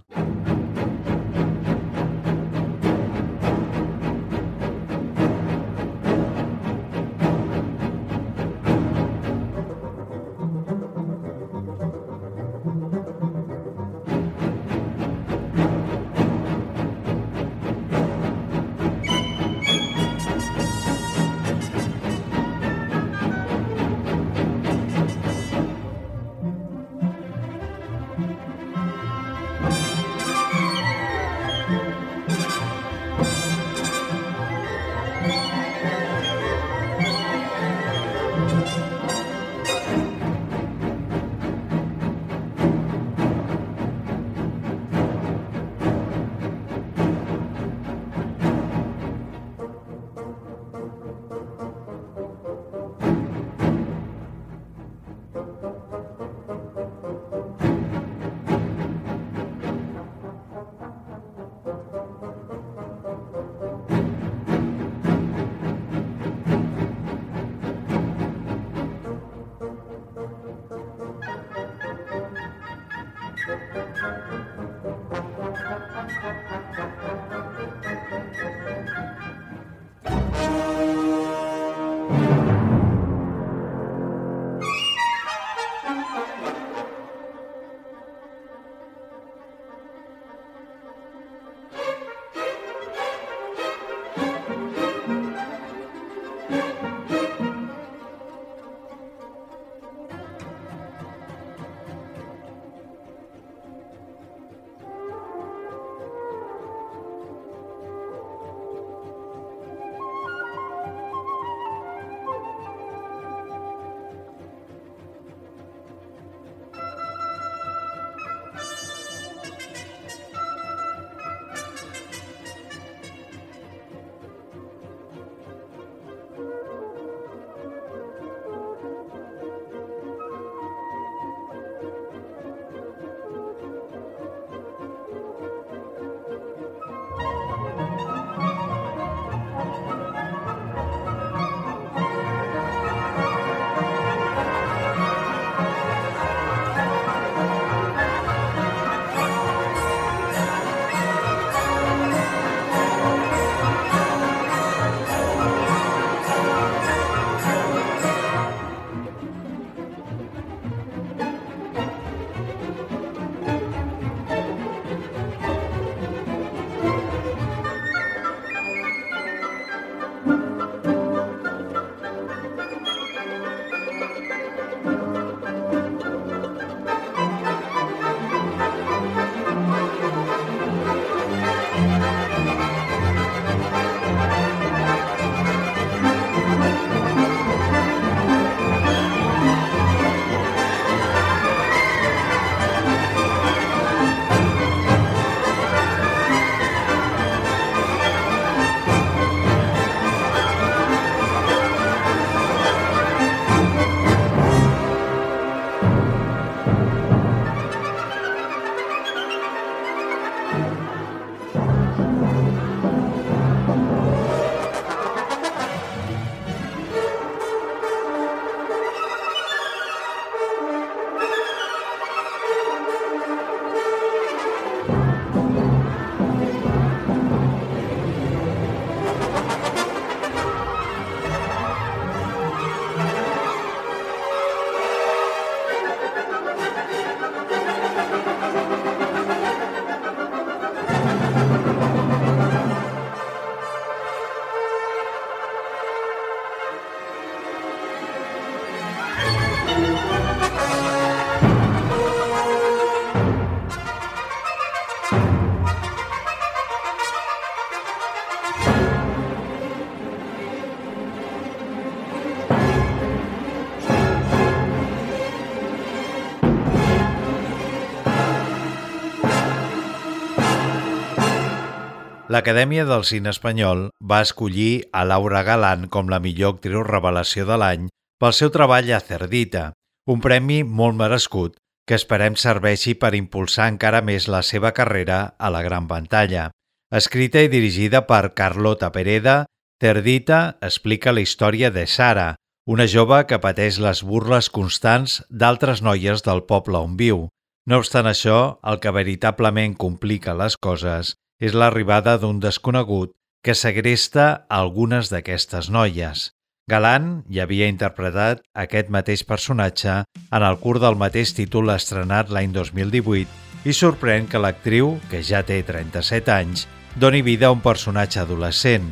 l'Acadèmia 272.29 272.83
del 272.85 273.03
Cine 273.09 273.31
Espanyol 273.33 273.87
va 274.05 274.21
escollir 274.21 274.85
a 274.93 275.01
Laura 275.03 275.41
Galán 275.43 275.87
com 275.89 276.11
la 276.13 276.19
millor 276.21 276.55
actriu 276.55 276.83
revelació 276.85 277.45
de 277.49 277.57
l'any 277.57 277.87
pel 278.21 278.35
seu 278.37 278.51
treball 278.53 278.91
a 278.93 278.99
Cerdita, 279.01 279.71
un 280.05 280.21
premi 280.21 280.61
molt 280.63 280.97
merescut 280.99 281.55
que 281.89 281.97
esperem 281.97 282.35
serveixi 282.37 282.93
per 283.01 283.15
impulsar 283.17 283.71
encara 283.73 284.03
més 284.05 284.27
la 284.29 284.43
seva 284.45 284.69
carrera 284.77 285.33
a 285.39 285.49
la 285.49 285.63
gran 285.65 285.87
pantalla. 285.89 286.51
Escrita 286.93 287.41
i 287.41 287.49
dirigida 287.49 288.03
per 288.05 288.35
Carlota 288.37 288.91
Pereda, 288.93 289.47
Cerdita 289.81 290.59
explica 290.61 291.13
la 291.15 291.23
història 291.25 291.71
de 291.73 291.87
Sara, 291.87 292.35
una 292.69 292.85
jove 292.85 293.23
que 293.25 293.39
pateix 293.41 293.79
les 293.81 294.03
burles 294.05 294.51
constants 294.53 295.23
d'altres 295.29 295.81
noies 295.81 296.21
del 296.21 296.43
poble 296.45 296.77
on 296.77 296.93
viu. 296.99 297.25
No 297.65 297.81
obstant 297.81 298.05
això, 298.05 298.59
el 298.61 298.77
que 298.83 298.93
veritablement 298.93 299.73
complica 299.73 300.37
les 300.37 300.57
coses 300.61 301.15
és 301.39 301.55
l'arribada 301.55 302.17
d'un 302.19 302.39
desconegut 302.43 303.15
que 303.43 303.55
segresta 303.55 304.45
algunes 304.51 305.09
d'aquestes 305.09 305.69
noies. 305.71 306.29
Galant 306.69 307.23
ja 307.33 307.47
havia 307.47 307.69
interpretat 307.71 308.43
aquest 308.53 308.91
mateix 308.93 309.23
personatge 309.25 310.03
en 310.05 310.45
el 310.45 310.59
curt 310.61 310.83
del 310.83 310.99
mateix 310.99 311.31
títol 311.33 311.71
estrenat 311.73 312.29
l'any 312.29 312.51
2018 312.53 313.65
i 313.65 313.73
sorprèn 313.73 314.27
que 314.29 314.39
l'actriu, 314.39 314.97
que 315.09 315.23
ja 315.25 315.41
té 315.43 315.63
37 315.65 316.29
anys, 316.31 316.67
doni 316.95 317.23
vida 317.25 317.47
a 317.47 317.55
un 317.55 317.63
personatge 317.63 318.21
adolescent. 318.21 318.85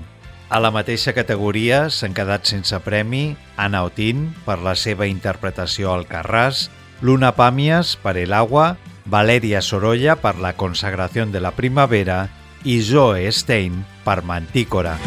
A 0.50 0.62
la 0.64 0.72
mateixa 0.72 1.12
categoria 1.12 1.86
s'han 1.92 2.16
quedat 2.16 2.48
sense 2.48 2.80
premi 2.84 3.36
Anna 3.60 3.84
Otín 3.84 4.30
per 4.46 4.58
la 4.64 4.78
seva 4.80 5.08
interpretació 5.12 5.92
al 5.92 6.08
Carràs, 6.08 6.70
Luna 7.04 7.34
Pàmies 7.36 7.98
per 8.02 8.16
El 8.18 8.34
Agua, 8.34 8.78
Valeria 9.08 9.62
Sorolla 9.62 10.18
per 10.20 10.36
La 10.44 10.54
consagració 10.60 11.26
de 11.32 11.40
la 11.40 11.54
primavera 11.56 12.26
i 12.68 12.82
Zoe 12.84 13.32
Stein 13.32 13.80
per 14.04 14.22
Mantícora. 14.28 14.98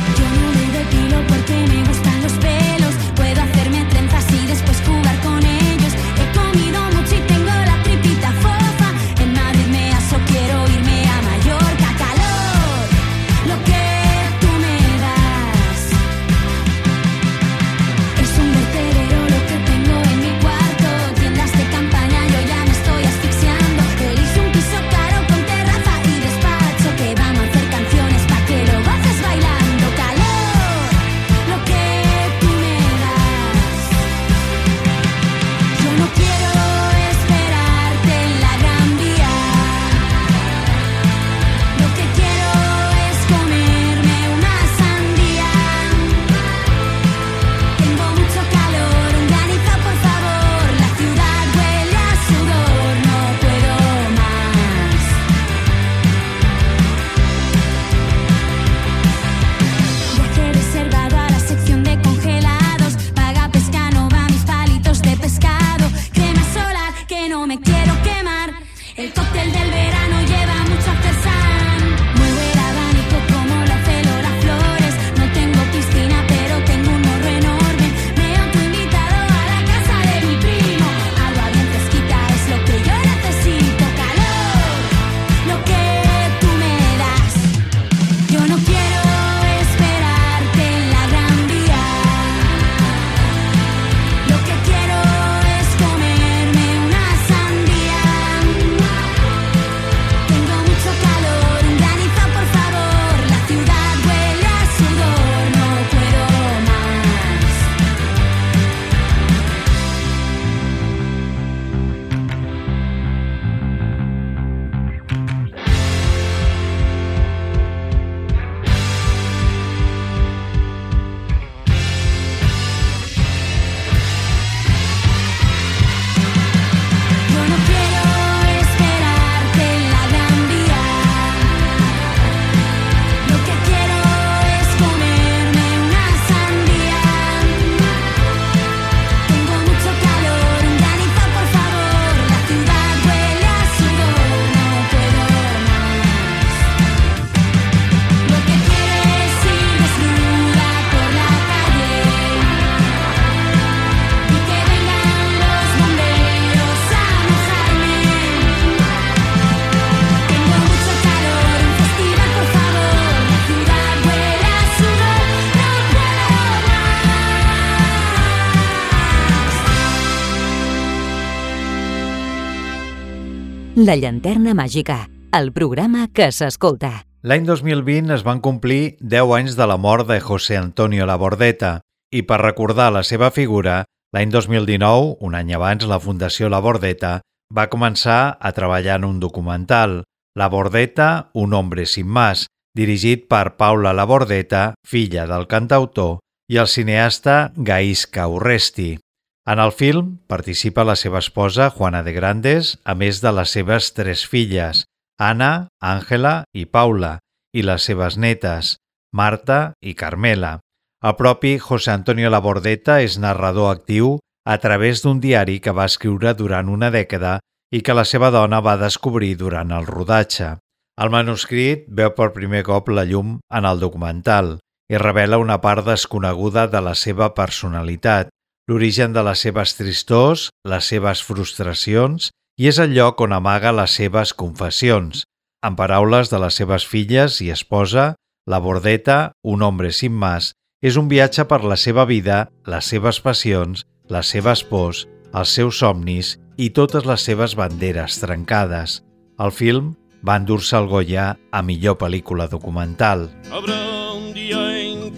La 173.80 173.94
llanterna 173.96 174.52
màgica, 174.52 175.06
el 175.32 175.54
programa 175.56 176.02
que 176.12 176.26
s'escolta. 176.36 176.90
L'any 177.24 177.46
2020 177.48 178.12
es 178.12 178.24
van 178.26 178.42
complir 178.44 178.98
10 179.00 179.32
anys 179.38 179.54
de 179.56 179.64
la 179.70 179.78
mort 179.80 180.04
de 180.10 180.18
José 180.20 180.58
Antonio 180.60 181.06
Labordeta 181.08 181.78
i 182.12 182.20
per 182.28 182.42
recordar 182.42 182.90
la 182.92 183.00
seva 183.08 183.30
figura, 183.32 183.78
l'any 184.12 184.34
2019, 184.34 185.16
un 185.24 185.38
any 185.38 185.54
abans, 185.56 185.88
la 185.88 185.96
Fundació 185.96 186.50
Labordeta 186.52 187.22
va 187.56 187.70
començar 187.72 188.36
a 188.36 188.52
treballar 188.52 188.98
en 189.00 189.06
un 189.08 189.18
documental, 189.22 190.02
Labordeta, 190.36 191.30
un 191.32 191.56
hombre 191.56 191.86
sin 191.86 192.10
más, 192.20 192.50
dirigit 192.76 193.30
per 193.32 193.56
Paula 193.56 193.94
Labordeta, 193.96 194.74
filla 194.84 195.24
del 195.24 195.48
cantautor, 195.48 196.18
i 196.52 196.60
el 196.60 196.68
cineasta 196.68 197.54
Gaisca 197.56 198.28
Urresti. 198.28 198.98
En 199.48 199.58
el 199.58 199.72
film 199.72 200.18
participa 200.28 200.84
la 200.84 200.96
seva 200.96 201.18
esposa, 201.18 201.70
Juana 201.70 202.02
de 202.02 202.12
Grandes, 202.12 202.78
a 202.84 202.94
més 202.94 203.20
de 203.24 203.32
les 203.32 203.50
seves 203.56 203.92
tres 203.96 204.26
filles, 204.28 204.84
Anna, 205.18 205.68
Àngela 205.80 206.44
i 206.52 206.66
Paula, 206.66 207.18
i 207.56 207.64
les 207.64 207.86
seves 207.88 208.16
netes, 208.16 208.76
Marta 209.12 209.72
i 209.80 209.94
Carmela. 209.94 210.58
El 211.02 211.16
propi 211.16 211.56
José 211.58 211.94
Antonio 211.94 212.30
Labordeta 212.30 213.00
és 213.00 213.16
narrador 213.18 213.70
actiu 213.72 214.18
a 214.44 214.56
través 214.60 215.02
d'un 215.02 215.20
diari 215.20 215.58
que 215.64 215.72
va 215.72 215.88
escriure 215.88 216.34
durant 216.36 216.68
una 216.68 216.90
dècada 216.92 217.38
i 217.72 217.80
que 217.80 217.94
la 217.96 218.04
seva 218.04 218.30
dona 218.34 218.60
va 218.60 218.76
descobrir 218.76 219.36
durant 219.40 219.72
el 219.72 219.86
rodatge. 219.88 220.56
El 221.00 221.12
manuscrit 221.14 221.86
veu 221.88 222.12
per 222.16 222.32
primer 222.36 222.62
cop 222.66 222.90
la 222.92 223.06
llum 223.08 223.38
en 223.48 223.68
el 223.68 223.80
documental 223.80 224.58
i 224.90 224.98
revela 224.98 225.38
una 225.38 225.60
part 225.62 225.86
desconeguda 225.86 226.66
de 226.68 226.80
la 226.82 226.96
seva 226.98 227.30
personalitat, 227.34 228.28
l'origen 228.70 229.10
de 229.12 229.24
les 229.26 229.40
seves 229.42 229.74
tristors, 229.74 230.46
les 230.62 230.86
seves 230.92 231.24
frustracions 231.26 232.30
i 232.60 232.68
és 232.70 232.78
el 232.78 232.94
lloc 232.94 233.18
on 233.24 233.34
amaga 233.34 233.74
les 233.74 233.98
seves 233.98 234.32
confessions. 234.32 235.26
en 235.62 235.74
paraules 235.76 236.30
de 236.32 236.38
les 236.40 236.54
seves 236.56 236.86
filles 236.88 237.34
i 237.44 237.50
esposa, 237.52 238.14
La 238.48 238.58
Bordeta, 238.58 239.32
un 239.44 239.60
hombre 239.60 239.90
sin 239.92 240.14
más, 240.16 240.54
és 240.80 240.96
un 240.96 241.10
viatge 241.10 241.44
per 241.44 241.60
la 241.64 241.76
seva 241.76 242.06
vida, 242.08 242.48
les 242.64 242.86
seves 242.88 243.20
passions, 243.20 243.84
les 244.08 244.26
seves 244.26 244.64
pors, 244.64 245.06
els 245.34 245.52
seus 245.52 245.82
somnis 245.84 246.38
i 246.56 246.70
totes 246.70 247.04
les 247.04 247.20
seves 247.20 247.56
banderes 247.60 248.16
trencades. 248.22 249.02
El 249.38 249.52
film 249.52 249.92
va 250.26 250.40
endur-se 250.40 250.78
el 250.80 250.88
Goya 250.88 251.36
a 251.52 251.62
millor 251.62 252.00
pel·lícula 252.00 252.48
documental. 252.48 253.28
Habrá 253.52 253.76
un 254.16 254.32
en 254.32 254.69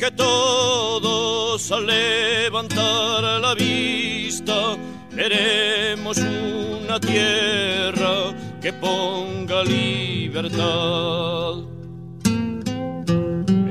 que 0.02 0.10
todos 0.10 1.70
al 1.70 1.86
levantar 1.86 3.22
la 3.40 3.54
vista 3.54 4.76
veremos 5.12 6.18
una 6.18 6.98
tierra 6.98 8.34
que 8.60 8.72
ponga 8.72 9.62
libertad. 9.62 11.52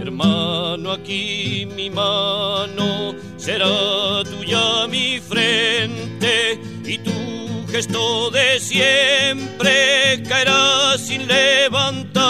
Hermano, 0.03 0.93
aquí 0.93 1.67
mi 1.75 1.89
mano 1.89 3.13
será 3.35 4.23
tuya 4.23 4.87
mi 4.87 5.19
frente 5.19 6.61
y 6.85 6.97
tu 6.99 7.67
gesto 7.69 8.31
de 8.31 8.57
siempre 8.57 10.23
caerá 10.29 10.97
sin 10.97 11.27
levantar 11.27 12.21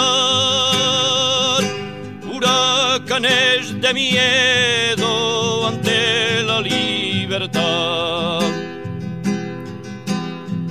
huracanes 2.32 3.61
de 3.82 3.92
miedo 3.92 5.66
ante 5.66 6.42
la 6.44 6.60
libertad. 6.60 8.40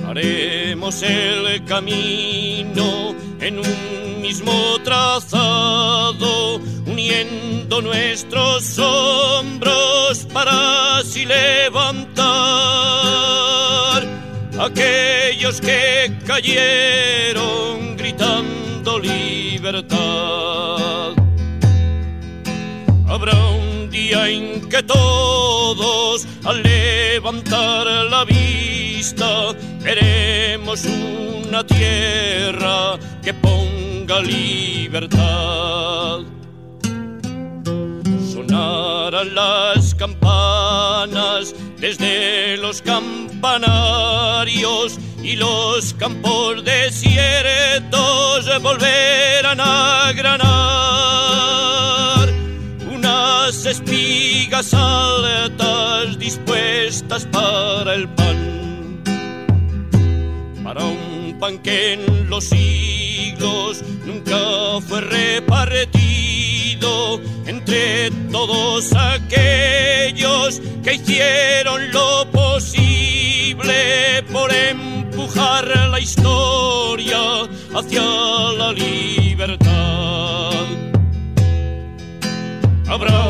Haremos 0.08 1.02
el 1.02 1.62
camino 1.66 3.14
en 3.38 3.58
un 3.58 4.22
mismo 4.22 4.78
trazado, 4.82 6.56
uniendo 6.86 7.82
nuestros 7.82 8.78
hombros 8.78 10.26
para 10.32 10.96
así 10.98 11.26
levantar 11.26 12.22
aquellos 14.58 15.60
que 15.60 16.16
cayeron 16.26 17.94
gritando 17.98 18.98
libertad. 18.98 20.02
Día 24.12 24.28
en 24.28 24.68
que 24.68 24.82
todos 24.82 26.26
al 26.44 26.62
levantar 26.62 27.86
la 28.10 28.26
vista 28.26 29.54
veremos 29.80 30.84
una 30.84 31.66
tierra 31.66 32.98
que 33.22 33.32
ponga 33.32 34.20
libertad. 34.20 36.18
Sonarán 38.34 39.34
las 39.34 39.94
campanas 39.94 41.54
desde 41.78 42.58
los 42.58 42.82
campanarios 42.82 44.98
y 45.22 45.36
los 45.36 45.94
campos 45.94 46.62
desiertos 46.62 48.44
volverán 48.62 49.58
a 49.58 50.12
granar 50.14 51.71
unas 53.52 53.66
espigas 53.66 54.72
altas 54.72 56.18
dispuestas 56.18 57.26
para 57.26 57.94
el 57.94 58.08
pan, 58.08 59.02
para 60.64 60.82
un 60.84 61.36
pan 61.38 61.58
que 61.58 61.92
en 61.94 62.30
los 62.30 62.44
siglos 62.44 63.84
nunca 64.06 64.80
fue 64.88 65.02
repartido 65.02 66.40
entre 67.46 68.10
todos 68.30 68.94
aquellos 68.94 70.60
que 70.82 70.94
hicieron 70.94 71.92
lo 71.92 72.30
posible 72.30 74.24
por 74.32 74.50
empujar 74.50 75.66
la 75.90 76.00
historia 76.00 77.20
hacia 77.74 78.02
la 78.56 78.72
libertad. 78.72 79.72
Habrá 82.88 83.21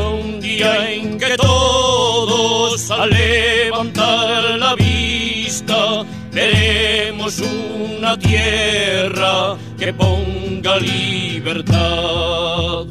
en 0.63 1.17
que 1.17 1.35
todos 1.37 2.89
al 2.91 3.09
levantar 3.09 4.57
la 4.57 4.75
vista 4.75 6.03
veremos 6.31 7.39
una 7.39 8.17
tierra 8.17 9.55
que 9.77 9.93
ponga 9.93 10.77
libertad. 10.77 12.85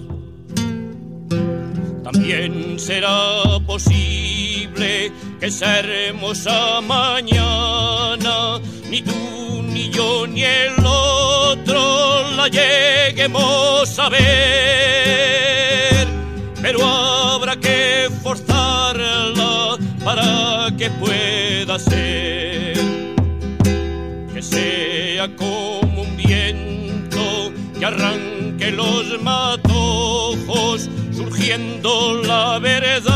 También 2.04 2.78
será 2.78 3.58
posible 3.66 5.12
que 5.40 5.46
esa 5.46 5.80
hermosa 5.80 6.80
mañana 6.82 8.60
ni 8.90 9.02
tú 9.02 9.62
ni 9.62 9.90
yo 9.90 10.26
ni 10.26 10.44
el 10.44 10.74
otro 10.84 12.30
la 12.36 12.48
lleguemos 12.48 13.98
a 13.98 14.08
ver 14.08 15.31
para 20.04 20.70
que 20.76 20.90
pueda 20.90 21.78
ser. 21.78 22.78
Que 24.34 24.42
sea 24.42 25.28
como 25.36 26.02
un 26.02 26.16
viento 26.16 27.52
que 27.78 27.84
arranque 27.84 28.70
los 28.72 29.20
matojos, 29.22 30.88
surgiendo 31.12 32.22
la 32.22 32.58
verdad 32.58 33.12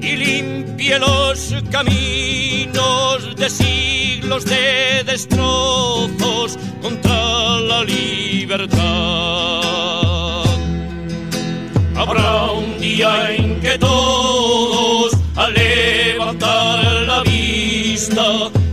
y 0.00 0.16
limpie 0.16 0.98
los 0.98 1.54
caminos 1.70 3.36
de 3.36 3.50
siglos 3.50 4.44
de 4.44 5.04
destrozos 5.04 6.58
contra 6.80 7.60
la 7.60 7.84
libertad. 7.84 8.82
Habrá 11.96 12.50
un 12.50 12.80
día 12.80 13.30
en 13.36 13.60
que 13.60 13.78
todos, 13.78 14.41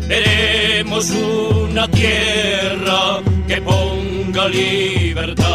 veremos 0.07 1.11
una 1.11 1.87
tierra 1.89 3.21
que 3.47 3.61
ponga 3.61 4.47
libertad. 4.47 5.49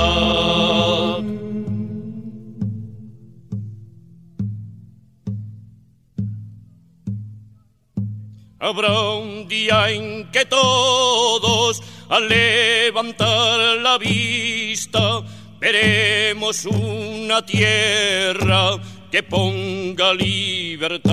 Habrá 8.60 9.00
un 9.18 9.48
día 9.48 9.90
en 9.90 10.30
que 10.30 10.44
todos, 10.46 11.82
al 12.08 12.28
levantar 12.28 13.78
la 13.78 13.98
vista, 13.98 15.22
veremos 15.58 16.64
una 16.64 17.44
tierra 17.44 18.78
que 19.10 19.22
ponga 19.22 20.14
libertad. 20.14 21.12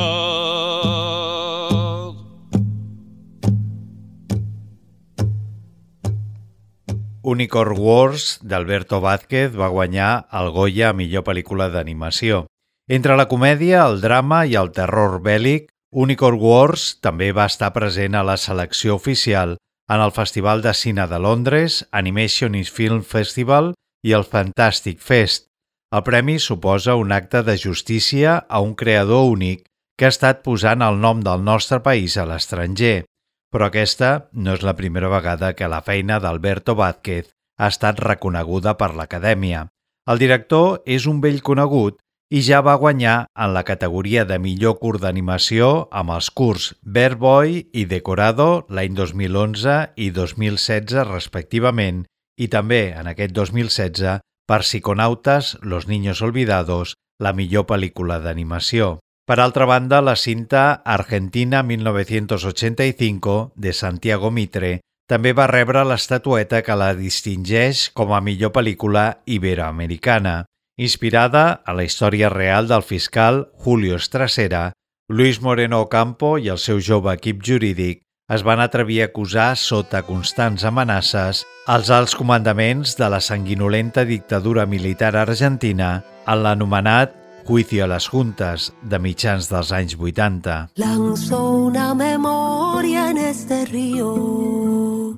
Unicorn 7.24 7.78
Wars 7.78 8.40
d'Alberto 8.42 8.98
Vázquez 9.00 9.54
va 9.54 9.68
guanyar 9.70 10.26
el 10.34 10.50
Goya 10.50 10.90
a 10.90 10.94
millor 10.98 11.22
pel·lícula 11.28 11.68
d'animació. 11.70 12.48
Entre 12.90 13.14
la 13.16 13.28
comèdia, 13.30 13.84
el 13.86 14.02
drama 14.02 14.42
i 14.50 14.58
el 14.58 14.72
terror 14.74 15.20
bèl·lic, 15.22 15.70
Unicorn 15.94 16.40
Wars 16.42 16.96
també 17.04 17.30
va 17.32 17.46
estar 17.46 17.70
present 17.76 18.18
a 18.18 18.24
la 18.26 18.38
selecció 18.42 18.96
oficial 18.98 19.58
en 19.92 20.02
el 20.02 20.14
Festival 20.16 20.64
de 20.66 20.74
Cine 20.74 21.06
de 21.08 21.20
Londres, 21.20 21.86
Animation 21.92 22.56
is 22.56 22.72
Film 22.72 23.04
Festival 23.04 23.74
i 24.02 24.16
el 24.18 24.26
Fantastic 24.26 24.98
Fest. 25.00 25.46
El 25.94 26.02
premi 26.08 26.40
suposa 26.40 26.96
un 26.96 27.12
acte 27.12 27.44
de 27.44 27.58
justícia 27.60 28.38
a 28.50 28.62
un 28.62 28.74
creador 28.74 29.30
únic 29.30 29.68
que 30.00 30.08
ha 30.08 30.14
estat 30.16 30.42
posant 30.42 30.82
el 30.82 30.98
nom 30.98 31.22
del 31.22 31.44
nostre 31.46 31.82
país 31.86 32.16
a 32.18 32.26
l'estranger, 32.26 33.04
però 33.52 33.68
aquesta 33.68 34.12
no 34.34 34.56
és 34.58 34.64
la 34.66 34.78
primera 34.80 35.12
vegada 35.12 35.54
que 35.54 35.70
la 35.72 35.82
feina 35.86 36.20
d'Alberto 36.24 36.76
Vázquez 36.80 37.30
ha 37.60 37.68
estat 37.68 38.00
reconeguda 38.00 38.78
per 38.80 38.94
l'Acadèmia. 38.96 39.68
El 40.10 40.22
director 40.22 40.80
és 40.86 41.06
un 41.06 41.20
vell 41.22 41.44
conegut 41.46 42.00
i 42.32 42.42
ja 42.48 42.62
va 42.64 42.78
guanyar 42.80 43.16
en 43.36 43.52
la 43.54 43.66
categoria 43.68 44.24
de 44.26 44.38
millor 44.40 44.78
curt 44.80 45.04
d'animació 45.04 45.68
amb 45.92 46.16
els 46.16 46.32
curts 46.32 46.72
Bear 46.82 47.18
Boy 47.20 47.60
i 47.76 47.84
Decorado 47.92 48.66
l'any 48.72 48.96
2011 48.96 49.78
i 50.00 50.10
2016 50.16 51.06
respectivament 51.12 52.06
i 52.40 52.48
també 52.48 52.82
en 52.96 53.12
aquest 53.12 53.36
2016 53.36 54.24
per 54.48 54.62
Psiconautes, 54.64 55.58
Los 55.62 55.88
Niños 55.88 56.22
Olvidados, 56.22 56.96
la 57.20 57.36
millor 57.36 57.68
pel·lícula 57.70 58.18
d'animació. 58.24 58.98
Per 59.28 59.38
altra 59.40 59.66
banda, 59.66 60.02
la 60.02 60.16
cinta 60.16 60.82
Argentina 60.84 61.62
1985 61.64 63.54
de 63.56 63.74
Santiago 63.74 64.32
Mitre 64.32 64.80
També 65.12 65.34
va 65.36 65.48
rebre 65.52 65.84
l'estatueta 65.84 66.62
que 66.64 66.76
la 66.80 66.94
distingeix 66.96 67.90
com 67.94 68.14
a 68.16 68.22
millor 68.24 68.54
pel·lícula 68.56 69.22
iberoamericana, 69.28 70.46
inspirada 70.80 71.62
a 71.66 71.76
la 71.76 71.84
història 71.84 72.30
real 72.32 72.70
del 72.70 72.82
fiscal 72.82 73.50
Julio 73.60 73.98
Estracera, 74.00 74.72
Luis 75.12 75.42
Moreno 75.42 75.82
Ocampo 75.84 76.38
i 76.40 76.48
el 76.48 76.62
seu 76.64 76.80
jove 76.80 77.12
equip 77.12 77.44
jurídic 77.44 78.00
es 78.32 78.46
van 78.48 78.62
atrevir 78.64 79.02
a 79.02 79.10
acusar 79.10 79.50
sota 79.60 80.00
constants 80.08 80.64
amenaces 80.64 81.42
els 81.74 81.90
alts 81.92 82.16
comandaments 82.16 82.96
de 82.96 83.10
la 83.12 83.20
sanguinolenta 83.20 84.06
dictadura 84.08 84.66
militar 84.66 85.12
argentina 85.20 85.90
en 86.24 86.46
l'anomenat 86.46 87.21
Juicio 87.46 87.84
a 87.84 87.88
las 87.88 88.08
Juntas 88.08 88.74
de 88.82 89.00
mitjans 89.00 89.50
dels 89.50 89.72
anys 89.72 89.98
80. 90.00 90.70
Lanzó 90.76 91.52
una 91.52 91.94
memoria 91.96 93.10
en 93.10 93.18
este 93.18 93.66
río 93.66 95.18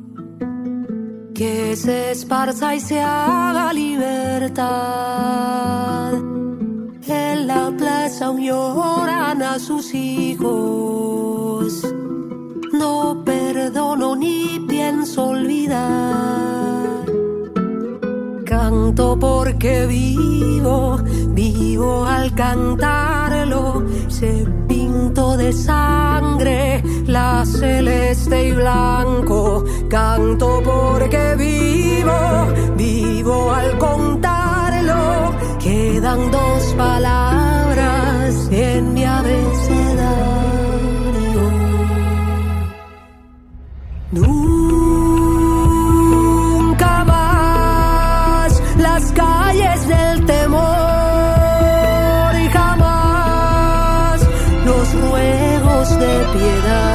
que 1.33 1.75
se 1.75 2.11
esparza 2.11 2.75
y 2.75 2.79
se 2.79 2.99
haga 3.01 3.73
libertad. 3.73 4.63
En 7.07 7.47
la 7.47 7.71
plaza 7.77 8.31
lloran 8.37 9.41
a 9.41 9.59
sus 9.59 9.93
hijos. 9.93 11.83
No 12.71 13.23
perdono 13.25 14.15
ni 14.15 14.59
pienso 14.67 15.25
olvidar. 15.25 16.82
Canto 18.63 19.19
porque 19.19 19.85
vivo, 19.87 20.97
vivo 21.35 22.05
al 22.05 22.33
cantarlo. 22.33 23.83
Se 24.07 24.47
pinto 24.69 25.35
de 25.35 25.51
sangre 25.51 26.81
la 27.05 27.43
celeste 27.45 28.47
y 28.47 28.51
blanco. 28.53 29.65
Canto 29.89 30.61
porque 30.63 31.35
vivo, 31.35 32.47
vivo 32.77 33.51
al 33.51 33.77
contarlo. 33.77 35.35
Quedan 35.59 36.31
dos 36.31 36.63
palabras 36.77 38.47
en 38.49 38.93
mi 38.93 39.03
abecedario. 39.03 40.23
Temor 50.25 50.61
y 52.35 52.47
jamás 52.49 54.21
los 54.65 54.93
ruegos 55.01 55.99
de 55.99 56.25
piedad. 56.33 56.92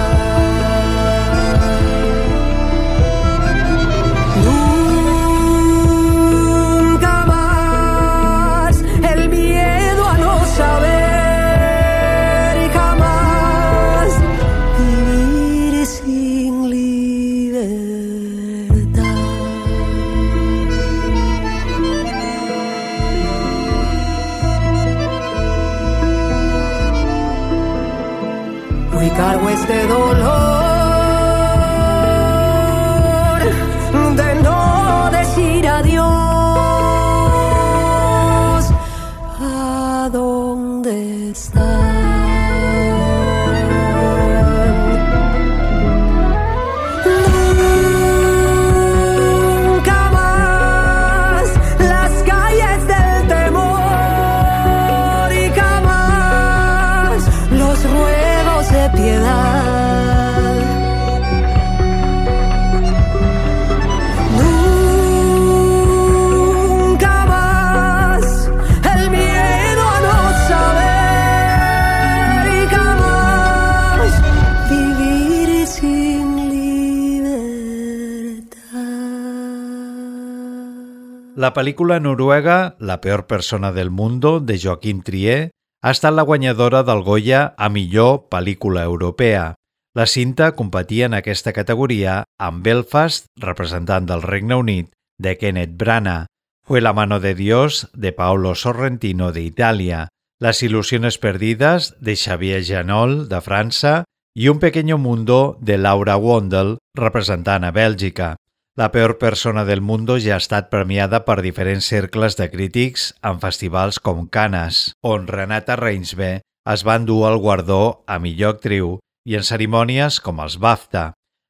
La 81.48 81.54
pel·lícula 81.56 81.96
noruega 81.98 82.76
La 82.78 83.00
peor 83.00 83.26
persona 83.26 83.70
del 83.72 83.88
mundo, 83.88 84.38
de 84.38 84.58
Joaquim 84.60 84.98
Trier, 85.00 85.50
ha 85.80 85.92
estat 85.94 86.12
la 86.12 86.24
guanyadora 86.28 86.82
del 86.84 87.00
Goya 87.06 87.54
a 87.56 87.70
millor 87.72 88.26
pel·lícula 88.28 88.82
europea. 88.84 89.54
La 89.96 90.04
cinta 90.04 90.50
competia 90.58 91.06
en 91.06 91.14
aquesta 91.16 91.54
categoria 91.56 92.18
amb 92.36 92.60
Belfast, 92.66 93.30
representant 93.40 94.04
del 94.10 94.20
Regne 94.20 94.58
Unit, 94.60 94.90
de 95.16 95.38
Kenneth 95.38 95.72
Branagh, 95.72 96.26
Fue 96.66 96.82
la 96.82 96.92
mano 96.92 97.18
de 97.18 97.34
Dios, 97.34 97.88
de 97.94 98.12
Paolo 98.12 98.54
Sorrentino, 98.54 99.32
de 99.32 99.40
Italia, 99.40 100.08
Las 100.38 100.62
ilusiones 100.62 101.16
perdidas, 101.16 101.96
de 101.98 102.14
Xavier 102.14 102.62
Janol, 102.62 103.30
de 103.30 103.40
França, 103.40 104.04
i 104.36 104.50
Un 104.50 104.58
pequeño 104.58 104.98
mundo, 104.98 105.56
de 105.62 105.78
Laura 105.78 106.18
Wondel, 106.18 106.76
representant 106.94 107.64
a 107.64 107.72
Bèlgica. 107.72 108.36
La 108.78 108.92
peor 108.92 109.18
persona 109.18 109.64
del 109.64 109.80
mundo 109.80 110.20
ja 110.22 110.36
ha 110.36 110.38
estat 110.38 110.68
premiada 110.70 111.24
per 111.26 111.40
diferents 111.42 111.88
cercles 111.90 112.36
de 112.38 112.46
crítics 112.52 113.08
en 113.26 113.40
festivals 113.42 113.98
com 113.98 114.28
Canes, 114.30 114.92
on 115.02 115.26
Renata 115.26 115.74
Reinsbe 115.80 116.28
es 116.74 116.84
va 116.86 116.94
endur 117.00 117.24
el 117.26 117.40
guardó 117.42 118.04
a 118.06 118.20
millor 118.22 118.54
actriu 118.54 118.92
i 119.26 119.34
en 119.34 119.42
cerimònies 119.42 120.20
com 120.22 120.38
els 120.46 120.60
BAFTA. 120.62 121.08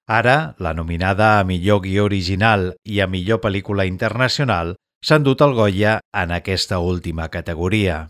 Ara, 0.09 0.39
la 0.57 0.72
nominada 0.72 1.35
a 1.37 1.45
millor 1.45 1.83
guió 1.85 2.09
original 2.09 2.70
i 2.89 3.05
a 3.05 3.11
millor 3.12 3.43
pel·lícula 3.45 3.85
internacional 3.85 4.79
s'ha 5.05 5.20
endut 5.20 5.45
el 5.45 5.53
Goya 5.53 5.99
en 6.16 6.33
aquesta 6.33 6.81
última 6.81 7.29
categoria. 7.29 8.07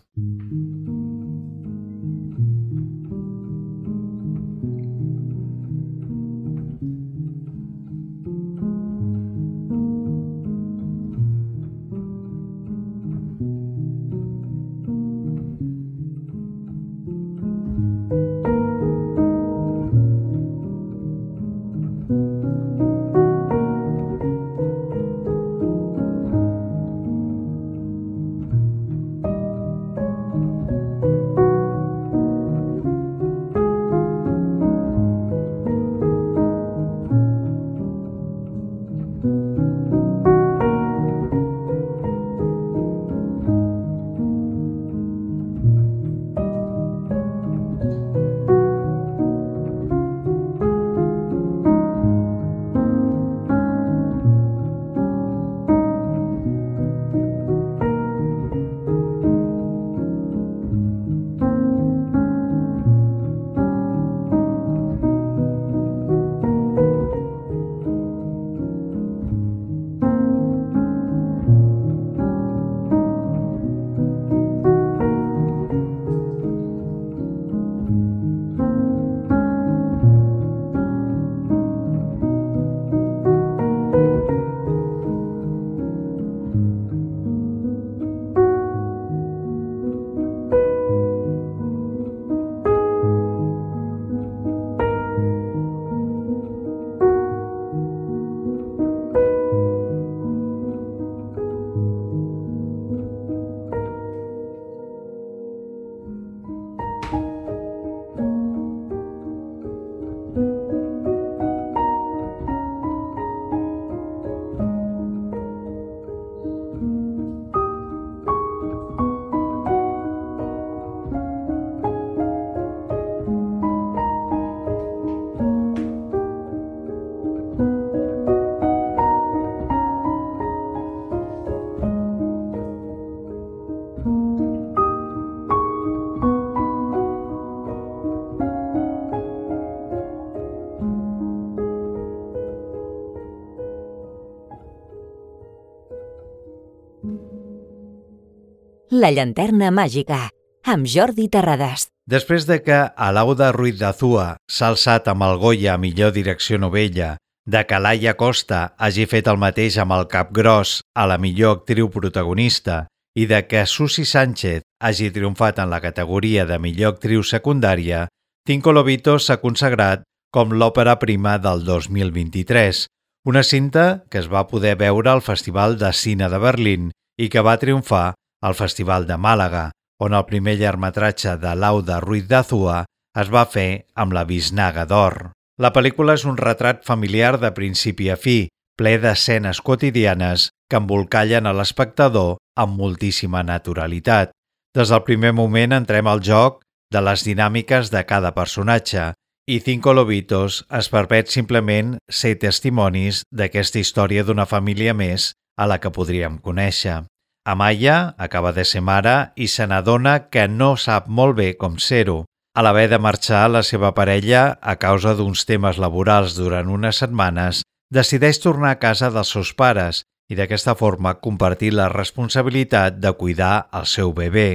La 148.99 149.13
llanterna 149.15 149.69
màgica, 149.71 150.25
amb 150.67 150.87
Jordi 150.91 151.29
Terrades. 151.31 151.85
Després 152.11 152.43
de 152.49 152.57
que 152.59 152.79
Alauda 152.99 153.53
Ruiz 153.55 153.77
de 153.79 153.93
Zua 153.95 154.25
s'ha 154.51 154.73
alçat 154.73 155.07
amb 155.07 155.23
el 155.23 155.37
Goya 155.39 155.77
a 155.77 155.79
millor 155.79 156.11
direcció 156.11 156.59
novella, 156.59 157.13
de 157.47 157.61
que 157.69 157.79
Laia 157.79 158.17
Costa 158.19 158.73
hagi 158.75 159.05
fet 159.07 159.29
el 159.31 159.39
mateix 159.39 159.77
amb 159.79 159.95
el 159.95 160.03
Cap 160.11 160.35
Gros 160.35 160.81
a 160.99 161.07
la 161.07 161.15
millor 161.15 161.61
actriu 161.61 161.87
protagonista 161.93 162.81
i 163.15 163.29
de 163.31 163.39
que 163.47 163.63
Susi 163.63 164.03
Sánchez 164.03 164.67
hagi 164.83 165.11
triomfat 165.15 165.63
en 165.63 165.71
la 165.71 165.79
categoria 165.79 166.43
de 166.43 166.59
millor 166.59 166.97
actriu 166.97 167.23
secundària, 167.23 168.09
Cinco 168.51 168.75
Lobitos 168.75 169.29
s'ha 169.29 169.39
consagrat 169.39 170.03
com 170.35 170.51
l'òpera 170.51 170.99
prima 170.99 171.37
del 171.39 171.63
2023, 171.63 172.87
una 173.31 173.47
cinta 173.47 174.03
que 174.11 174.19
es 174.19 174.27
va 174.27 174.49
poder 174.51 174.75
veure 174.75 175.15
al 175.15 175.23
Festival 175.23 175.79
de 175.79 175.93
Cine 175.93 176.27
de 176.27 176.47
Berlín 176.49 176.91
i 177.15 177.31
que 177.31 177.39
va 177.39 177.61
triomfar 177.63 178.09
al 178.41 178.55
Festival 178.55 179.07
de 179.07 179.17
Màlaga, 179.17 179.69
on 179.99 180.15
el 180.15 180.25
primer 180.25 180.55
llargmetratge 180.59 181.35
de 181.41 181.55
Lauda 181.55 181.99
Ruiz 181.99 182.27
de 182.29 182.39
Azua 182.39 182.85
es 183.19 183.31
va 183.33 183.45
fer 183.45 183.85
amb 183.95 184.15
la 184.15 184.23
Bisnaga 184.23 184.85
d'Or. 184.87 185.31
La 185.59 185.73
pel·lícula 185.75 186.15
és 186.15 186.23
un 186.23 186.37
retrat 186.39 186.85
familiar 186.87 187.35
de 187.39 187.51
principi 187.51 188.07
a 188.09 188.15
fi, 188.15 188.47
ple 188.79 188.95
d'escenes 189.03 189.59
quotidianes 189.59 190.47
que 190.71 190.79
embolcallen 190.79 191.49
a 191.49 191.53
l'espectador 191.53 192.37
amb 192.55 192.79
moltíssima 192.79 193.43
naturalitat. 193.43 194.31
Des 194.75 194.91
del 194.93 195.03
primer 195.03 195.33
moment 195.35 195.75
entrem 195.75 196.07
al 196.07 196.23
joc 196.23 196.61
de 196.93 197.01
les 197.03 197.25
dinàmiques 197.27 197.91
de 197.91 198.05
cada 198.07 198.31
personatge 198.37 199.11
i 199.49 199.59
Cinco 199.65 199.93
Lobitos 199.97 200.63
es 200.79 200.87
permet 200.93 201.27
simplement 201.33 201.97
ser 202.07 202.35
testimonis 202.39 203.23
d'aquesta 203.33 203.81
història 203.81 204.23
d'una 204.23 204.45
família 204.45 204.93
més 204.93 205.33
a 205.57 205.67
la 205.67 205.79
que 205.81 205.91
podríem 205.91 206.37
conèixer. 206.37 207.01
Amaya 207.45 208.15
acaba 208.17 208.51
de 208.51 208.65
ser 208.65 208.81
mare 208.81 209.31
i 209.35 209.47
se 209.47 209.65
n'adona 209.67 210.29
que 210.29 210.47
no 210.47 210.75
sap 210.77 211.07
molt 211.07 211.37
bé 211.39 211.53
com 211.57 211.77
ser-ho. 211.79 212.25
A 212.55 212.63
l'haver 212.65 212.89
de 212.91 212.99
marxar, 212.99 213.47
la 213.49 213.63
seva 213.63 213.93
parella, 213.95 214.59
a 214.61 214.75
causa 214.75 215.15
d'uns 215.15 215.45
temes 215.47 215.77
laborals 215.77 216.35
durant 216.35 216.69
unes 216.69 216.99
setmanes, 217.03 217.63
decideix 217.93 218.41
tornar 218.43 218.75
a 218.75 218.79
casa 218.79 219.09
dels 219.13 219.31
seus 219.35 219.53
pares 219.53 220.03
i 220.29 220.37
d'aquesta 220.37 220.75
forma 220.77 221.15
compartir 221.21 221.71
la 221.73 221.89
responsabilitat 221.93 222.99
de 223.01 223.13
cuidar 223.13 223.69
el 223.73 223.87
seu 223.89 224.13
bebè. 224.13 224.49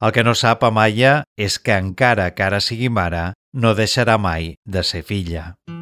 El 0.00 0.14
que 0.16 0.24
no 0.24 0.34
sap 0.34 0.64
Amaya 0.64 1.20
és 1.36 1.58
que 1.58 1.76
encara 1.76 2.30
que 2.34 2.46
ara 2.46 2.62
sigui 2.64 2.88
mare, 2.88 3.30
no 3.52 3.74
deixarà 3.74 4.16
mai 4.18 4.54
de 4.64 4.86
ser 4.86 5.04
filla. 5.04 5.52
banizkion 5.58 5.79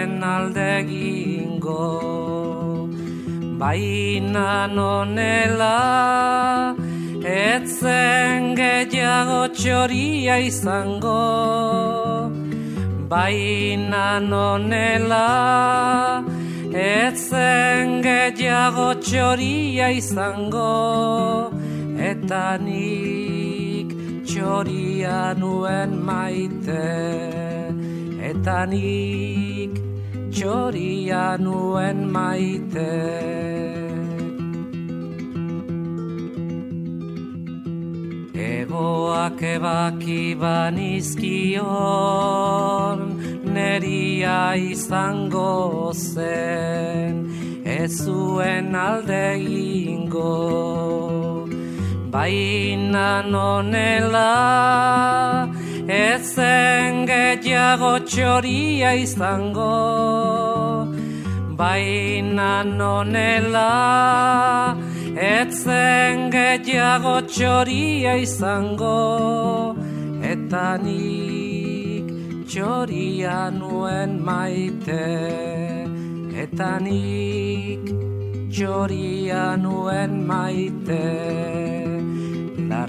zuen 0.00 0.22
aldegingo 0.24 1.84
baina 3.60 4.66
nonela 4.76 5.76
etzen 7.32 8.54
gehiago 8.60 9.42
txoria 9.58 10.38
izango. 10.50 11.18
Baina 13.12 14.06
nonela 14.30 15.28
etzen 16.72 18.00
gehiago 18.06 18.88
txoria 19.04 19.90
izango. 20.00 20.72
Eta 22.10 22.56
nik 22.64 23.92
txoria 24.24 25.20
nuen 25.42 25.98
maite 26.08 26.84
eta 28.30 28.64
nik 28.70 29.89
txoria 30.30 31.36
nuen 31.38 31.98
maite. 32.14 32.94
Egoak 38.40 39.40
ebaki 39.42 40.24
banizkion 40.38 41.60
Neria 43.54 44.54
izango 44.54 45.92
zen 45.92 47.14
Ez 47.64 47.92
zuen 48.04 48.74
alde 48.74 49.26
ingo 49.42 50.36
Baina 52.14 53.22
nonela 53.32 54.30
Ezen 55.88 57.06
gehiago 57.06 57.98
txoria 58.04 58.92
izango 59.00 59.70
Baina 61.60 62.64
nonela. 62.64 64.76
Etzen 65.16 66.30
gehiago 66.32 67.16
txoria 67.28 68.14
izango 68.16 69.76
eta 70.22 70.78
nik 70.84 72.08
txoria 72.48 73.50
nuen 73.58 74.16
maite. 74.24 75.04
Eta 76.44 76.78
nik 76.80 77.92
txoria 78.50 79.56
nuen 79.60 80.24
maite 80.26 81.89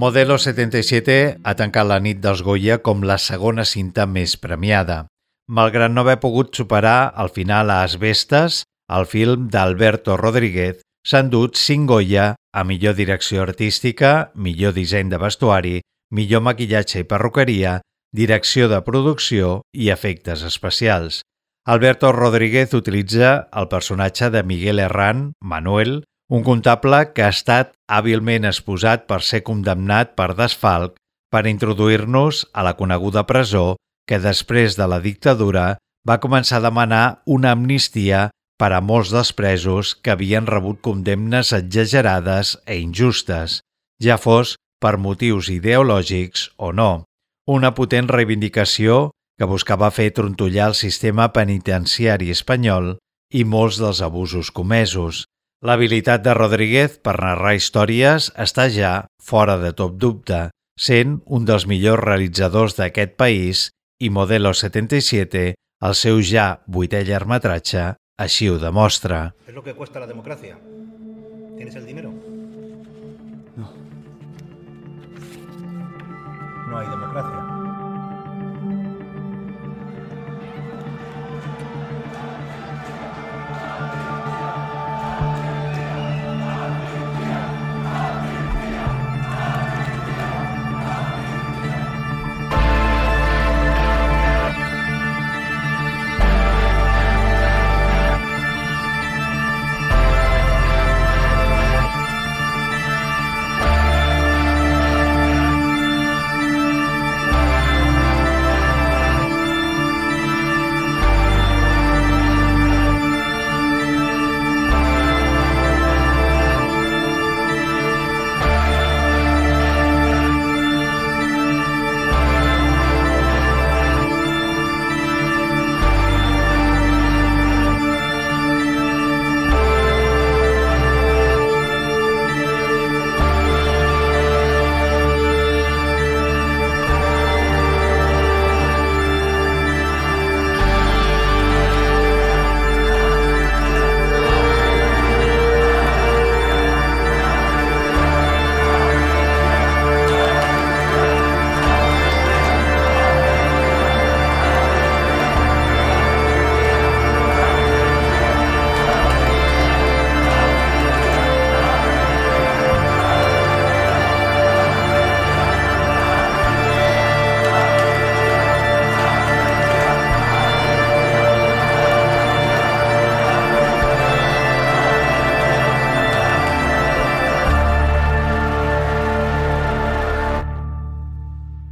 Modelo 0.00 0.38
77 0.38 1.40
ha 1.44 1.52
tancat 1.58 1.84
la 1.84 1.98
nit 2.00 2.22
dels 2.24 2.40
Goya 2.40 2.78
com 2.80 3.02
la 3.04 3.18
segona 3.20 3.66
cinta 3.68 4.06
més 4.08 4.32
premiada. 4.40 5.02
Malgrat 5.52 5.92
no 5.92 6.00
haver 6.00 6.14
pogut 6.22 6.56
superar 6.56 7.10
al 7.22 7.28
final 7.34 7.68
a 7.68 7.82
Asbestes, 7.84 8.62
el 8.96 9.04
film 9.04 9.50
d'Alberto 9.52 10.16
Rodríguez 10.16 10.80
s'ha 11.04 11.20
endut 11.26 11.60
5 11.60 11.84
Goya 11.90 12.30
a 12.32 12.64
millor 12.64 12.96
direcció 12.96 13.44
artística, 13.44 14.30
millor 14.34 14.72
disseny 14.78 15.12
de 15.12 15.20
vestuari, 15.20 15.76
millor 16.16 16.46
maquillatge 16.48 17.04
i 17.04 17.08
perruqueria, 17.10 17.76
direcció 18.16 18.70
de 18.72 18.80
producció 18.86 19.58
i 19.76 19.92
efectes 19.92 20.46
especials. 20.48 21.20
Alberto 21.68 22.14
Rodríguez 22.16 22.72
utilitza 22.72 23.50
el 23.52 23.68
personatge 23.68 24.32
de 24.32 24.46
Miguel 24.48 24.80
Herrán, 24.80 25.34
Manuel, 25.44 26.04
un 26.30 26.44
comptable 26.46 27.02
que 27.12 27.26
ha 27.26 27.34
estat 27.34 27.74
hàbilment 27.90 28.46
exposat 28.46 29.06
per 29.10 29.20
ser 29.26 29.42
condemnat 29.46 30.14
per 30.18 30.30
desfalc 30.38 30.94
per 31.30 31.46
introduir-nos 31.50 32.44
a 32.54 32.64
la 32.66 32.76
coneguda 32.78 33.26
presó 33.26 33.76
que 34.06 34.18
després 34.22 34.78
de 34.78 34.86
la 34.90 35.00
dictadura 35.02 35.78
va 36.06 36.20
començar 36.22 36.58
a 36.58 36.66
demanar 36.66 37.04
una 37.26 37.52
amnistia 37.56 38.28
per 38.60 38.70
a 38.76 38.80
molts 38.84 39.10
dels 39.14 39.32
presos 39.36 39.94
que 39.96 40.12
havien 40.14 40.46
rebut 40.46 40.80
condemnes 40.84 41.52
exagerades 41.56 42.56
e 42.66 42.78
injustes, 42.78 43.60
ja 44.02 44.18
fos 44.20 44.56
per 44.80 44.98
motius 44.98 45.48
ideològics 45.52 46.50
o 46.58 46.70
no. 46.72 47.04
Una 47.48 47.72
potent 47.74 48.08
reivindicació 48.08 49.10
que 49.40 49.48
buscava 49.48 49.90
fer 49.90 50.10
trontollar 50.16 50.70
el 50.70 50.76
sistema 50.78 51.30
penitenciari 51.32 52.30
espanyol 52.30 52.98
i 53.32 53.44
molts 53.44 53.80
dels 53.80 54.02
abusos 54.04 54.50
comesos. 54.52 55.24
L'habilitat 55.60 56.22
de 56.24 56.32
Rodríguez 56.32 56.94
per 57.04 57.18
narrar 57.20 57.52
històries 57.52 58.30
està 58.40 58.64
ja 58.72 58.92
fora 59.20 59.58
de 59.60 59.74
tot 59.76 59.98
dubte, 60.00 60.46
sent 60.80 61.18
un 61.28 61.44
dels 61.44 61.66
millors 61.68 62.00
realitzadors 62.00 62.78
d'aquest 62.78 63.12
país 63.20 63.66
i 64.00 64.08
Modelo 64.08 64.54
77 64.56 65.42
el 65.84 65.96
seu 66.00 66.22
ja 66.24 66.46
vuitè 66.64 67.02
llargmetratge 67.04 67.84
així 68.24 68.48
ho 68.48 68.56
demostra. 68.56 69.34
Es 69.46 69.54
lo 69.54 69.62
que 69.62 69.76
cuesta 69.76 70.00
la 70.00 70.06
democracia. 70.06 70.56
¿Tienes 71.56 71.76
el 71.76 71.84
dinero? 71.84 72.08
No. 73.56 73.68
No 76.70 76.78
hay 76.78 76.88
democracia. 76.88 77.60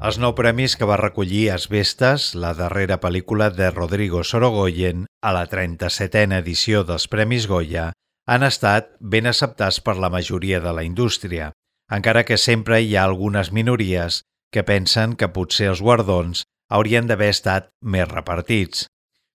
Els 0.09 0.17
nou 0.17 0.33
premis 0.33 0.73
que 0.81 0.87
va 0.89 0.97
recollir 0.97 1.51
Asbestes, 1.53 2.31
la 2.33 2.55
darrera 2.57 2.97
pel·lícula 3.03 3.51
de 3.53 3.67
Rodrigo 3.75 4.23
Sorogoyen, 4.25 5.03
a 5.21 5.33
la 5.37 5.43
37a 5.51 6.39
edició 6.39 6.81
dels 6.89 7.05
Premis 7.13 7.45
Goya, 7.51 7.91
han 8.25 8.47
estat 8.47 8.89
ben 9.15 9.29
acceptats 9.29 9.83
per 9.85 9.99
la 10.01 10.09
majoria 10.09 10.63
de 10.65 10.73
la 10.73 10.85
indústria, 10.87 11.51
encara 11.93 12.23
que 12.25 12.39
sempre 12.41 12.79
hi 12.81 12.97
ha 12.97 13.03
algunes 13.05 13.51
minories 13.53 14.23
que 14.55 14.65
pensen 14.71 15.13
que 15.13 15.29
potser 15.35 15.69
els 15.75 15.85
guardons 15.85 16.47
haurien 16.73 17.05
d'haver 17.11 17.29
estat 17.35 17.69
més 17.83 18.09
repartits. 18.09 18.87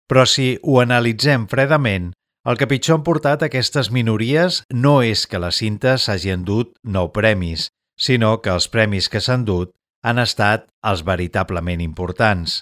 Però 0.09 0.25
si 0.25 0.57
ho 0.63 0.79
analitzem 0.81 1.45
fredament, 1.53 2.09
el 2.49 2.57
que 2.57 2.71
pitjor 2.73 2.97
han 2.97 3.05
portat 3.05 3.45
aquestes 3.45 3.91
minories 3.93 4.63
no 4.73 5.03
és 5.05 5.27
que 5.29 5.45
les 5.45 5.61
cintes 5.61 6.09
hagin 6.09 6.49
dut 6.49 6.73
nou 6.81 7.13
premis, 7.13 7.69
sinó 7.93 8.39
que 8.41 8.57
els 8.57 8.71
premis 8.73 9.05
que 9.05 9.21
s'han 9.21 9.45
dut 9.45 9.77
han 10.03 10.19
estat 10.19 10.67
els 10.83 11.03
veritablement 11.07 11.81
importants. 11.81 12.61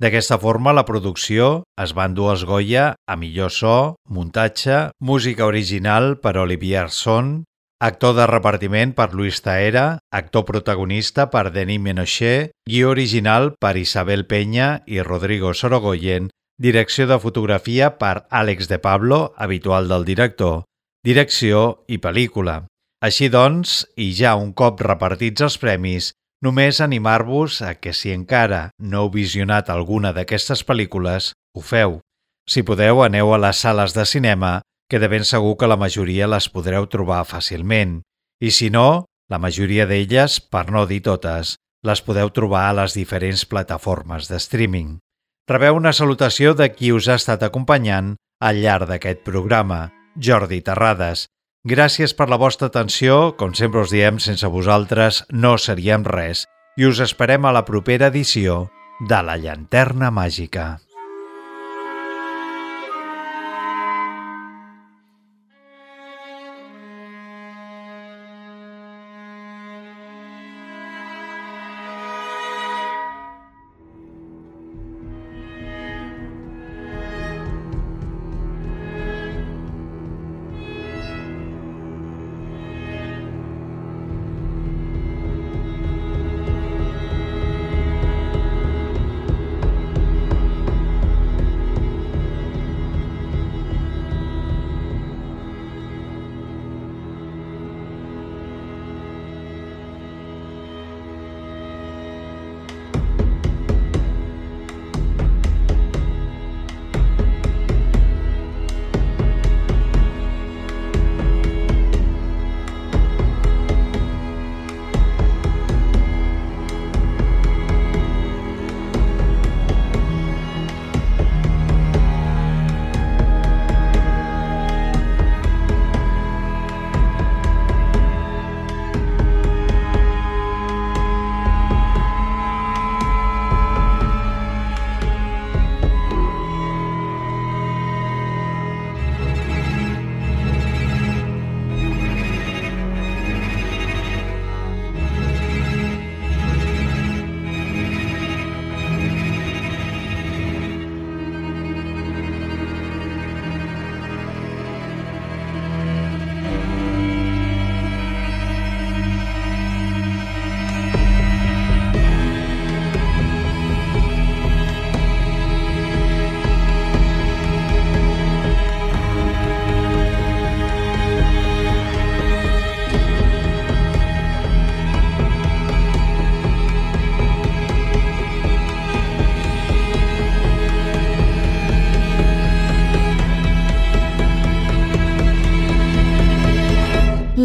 D'aquesta 0.00 0.38
forma, 0.40 0.72
la 0.72 0.86
producció 0.88 1.62
es 1.80 1.92
va 1.96 2.06
endur 2.08 2.30
els 2.32 2.46
Goya 2.48 2.94
a 3.06 3.16
millor 3.20 3.52
so, 3.52 3.96
muntatge, 4.08 4.88
música 4.98 5.44
original 5.44 6.14
per 6.24 6.38
Olivier 6.40 6.88
Son, 6.88 7.42
actor 7.84 8.14
de 8.16 8.26
repartiment 8.28 8.94
per 8.96 9.12
Luis 9.12 9.42
Taera, 9.44 9.98
actor 10.10 10.46
protagonista 10.48 11.28
per 11.32 11.50
Denis 11.52 11.80
Menochet, 11.80 12.52
guió 12.68 12.90
original 12.90 13.54
per 13.60 13.76
Isabel 13.76 14.26
Peña 14.26 14.82
i 14.86 15.02
Rodrigo 15.04 15.52
Sorogoyen, 15.54 16.30
direcció 16.60 17.06
de 17.08 17.20
fotografia 17.20 17.98
per 17.98 18.26
Àlex 18.30 18.68
de 18.68 18.78
Pablo, 18.78 19.34
habitual 19.36 19.88
del 19.88 20.04
director, 20.04 20.64
direcció 21.04 21.84
i 21.88 22.00
pel·lícula. 22.00 22.64
Així 23.00 23.30
doncs, 23.32 23.86
i 23.96 24.12
ja 24.12 24.34
un 24.36 24.52
cop 24.52 24.80
repartits 24.84 25.40
els 25.40 25.56
premis, 25.60 26.10
Només 26.40 26.80
animar-vos 26.80 27.60
a 27.60 27.74
que 27.76 27.92
si 27.92 28.14
encara 28.16 28.70
no 28.80 29.02
heu 29.04 29.10
visionat 29.12 29.68
alguna 29.68 30.14
d'aquestes 30.16 30.62
pel·lícules, 30.64 31.34
ho 31.52 31.60
feu. 31.60 31.98
Si 32.48 32.62
podeu, 32.64 33.02
aneu 33.04 33.34
a 33.34 33.38
les 33.42 33.60
sales 33.60 33.92
de 33.92 34.06
cinema, 34.08 34.62
que 34.88 34.98
de 34.98 35.10
ben 35.12 35.26
segur 35.28 35.58
que 35.60 35.68
la 35.68 35.76
majoria 35.76 36.26
les 36.32 36.48
podreu 36.48 36.88
trobar 36.88 37.26
fàcilment. 37.28 38.00
I 38.40 38.50
si 38.56 38.70
no, 38.72 39.04
la 39.28 39.38
majoria 39.38 39.84
d'elles, 39.86 40.40
per 40.40 40.70
no 40.72 40.86
dir 40.88 41.02
totes, 41.04 41.58
les 41.84 42.00
podeu 42.02 42.32
trobar 42.32 42.64
a 42.70 42.74
les 42.80 42.96
diferents 42.96 43.44
plataformes 43.44 44.32
de 44.32 44.40
streaming. 44.40 44.96
Rebeu 45.50 45.76
una 45.76 45.92
salutació 45.92 46.54
de 46.56 46.70
qui 46.72 46.90
us 46.96 47.08
ha 47.08 47.20
estat 47.20 47.44
acompanyant 47.44 48.14
al 48.40 48.64
llarg 48.64 48.88
d'aquest 48.88 49.20
programa, 49.28 49.90
Jordi 50.16 50.60
Terrades, 50.64 51.28
Gràcies 51.68 52.14
per 52.16 52.30
la 52.32 52.38
vostra 52.40 52.70
atenció. 52.70 53.34
Com 53.36 53.52
sempre 53.52 53.82
us 53.84 53.92
diem, 53.92 54.16
sense 54.16 54.48
vosaltres 54.48 55.24
no 55.28 55.58
seríem 55.60 56.06
res 56.08 56.46
i 56.80 56.86
us 56.88 57.02
esperem 57.04 57.44
a 57.44 57.52
la 57.52 57.66
propera 57.68 58.08
edició 58.08 58.70
de 59.08 59.20
La 59.26 59.36
Llanterna 59.36 60.08
Màgica. 60.08 60.78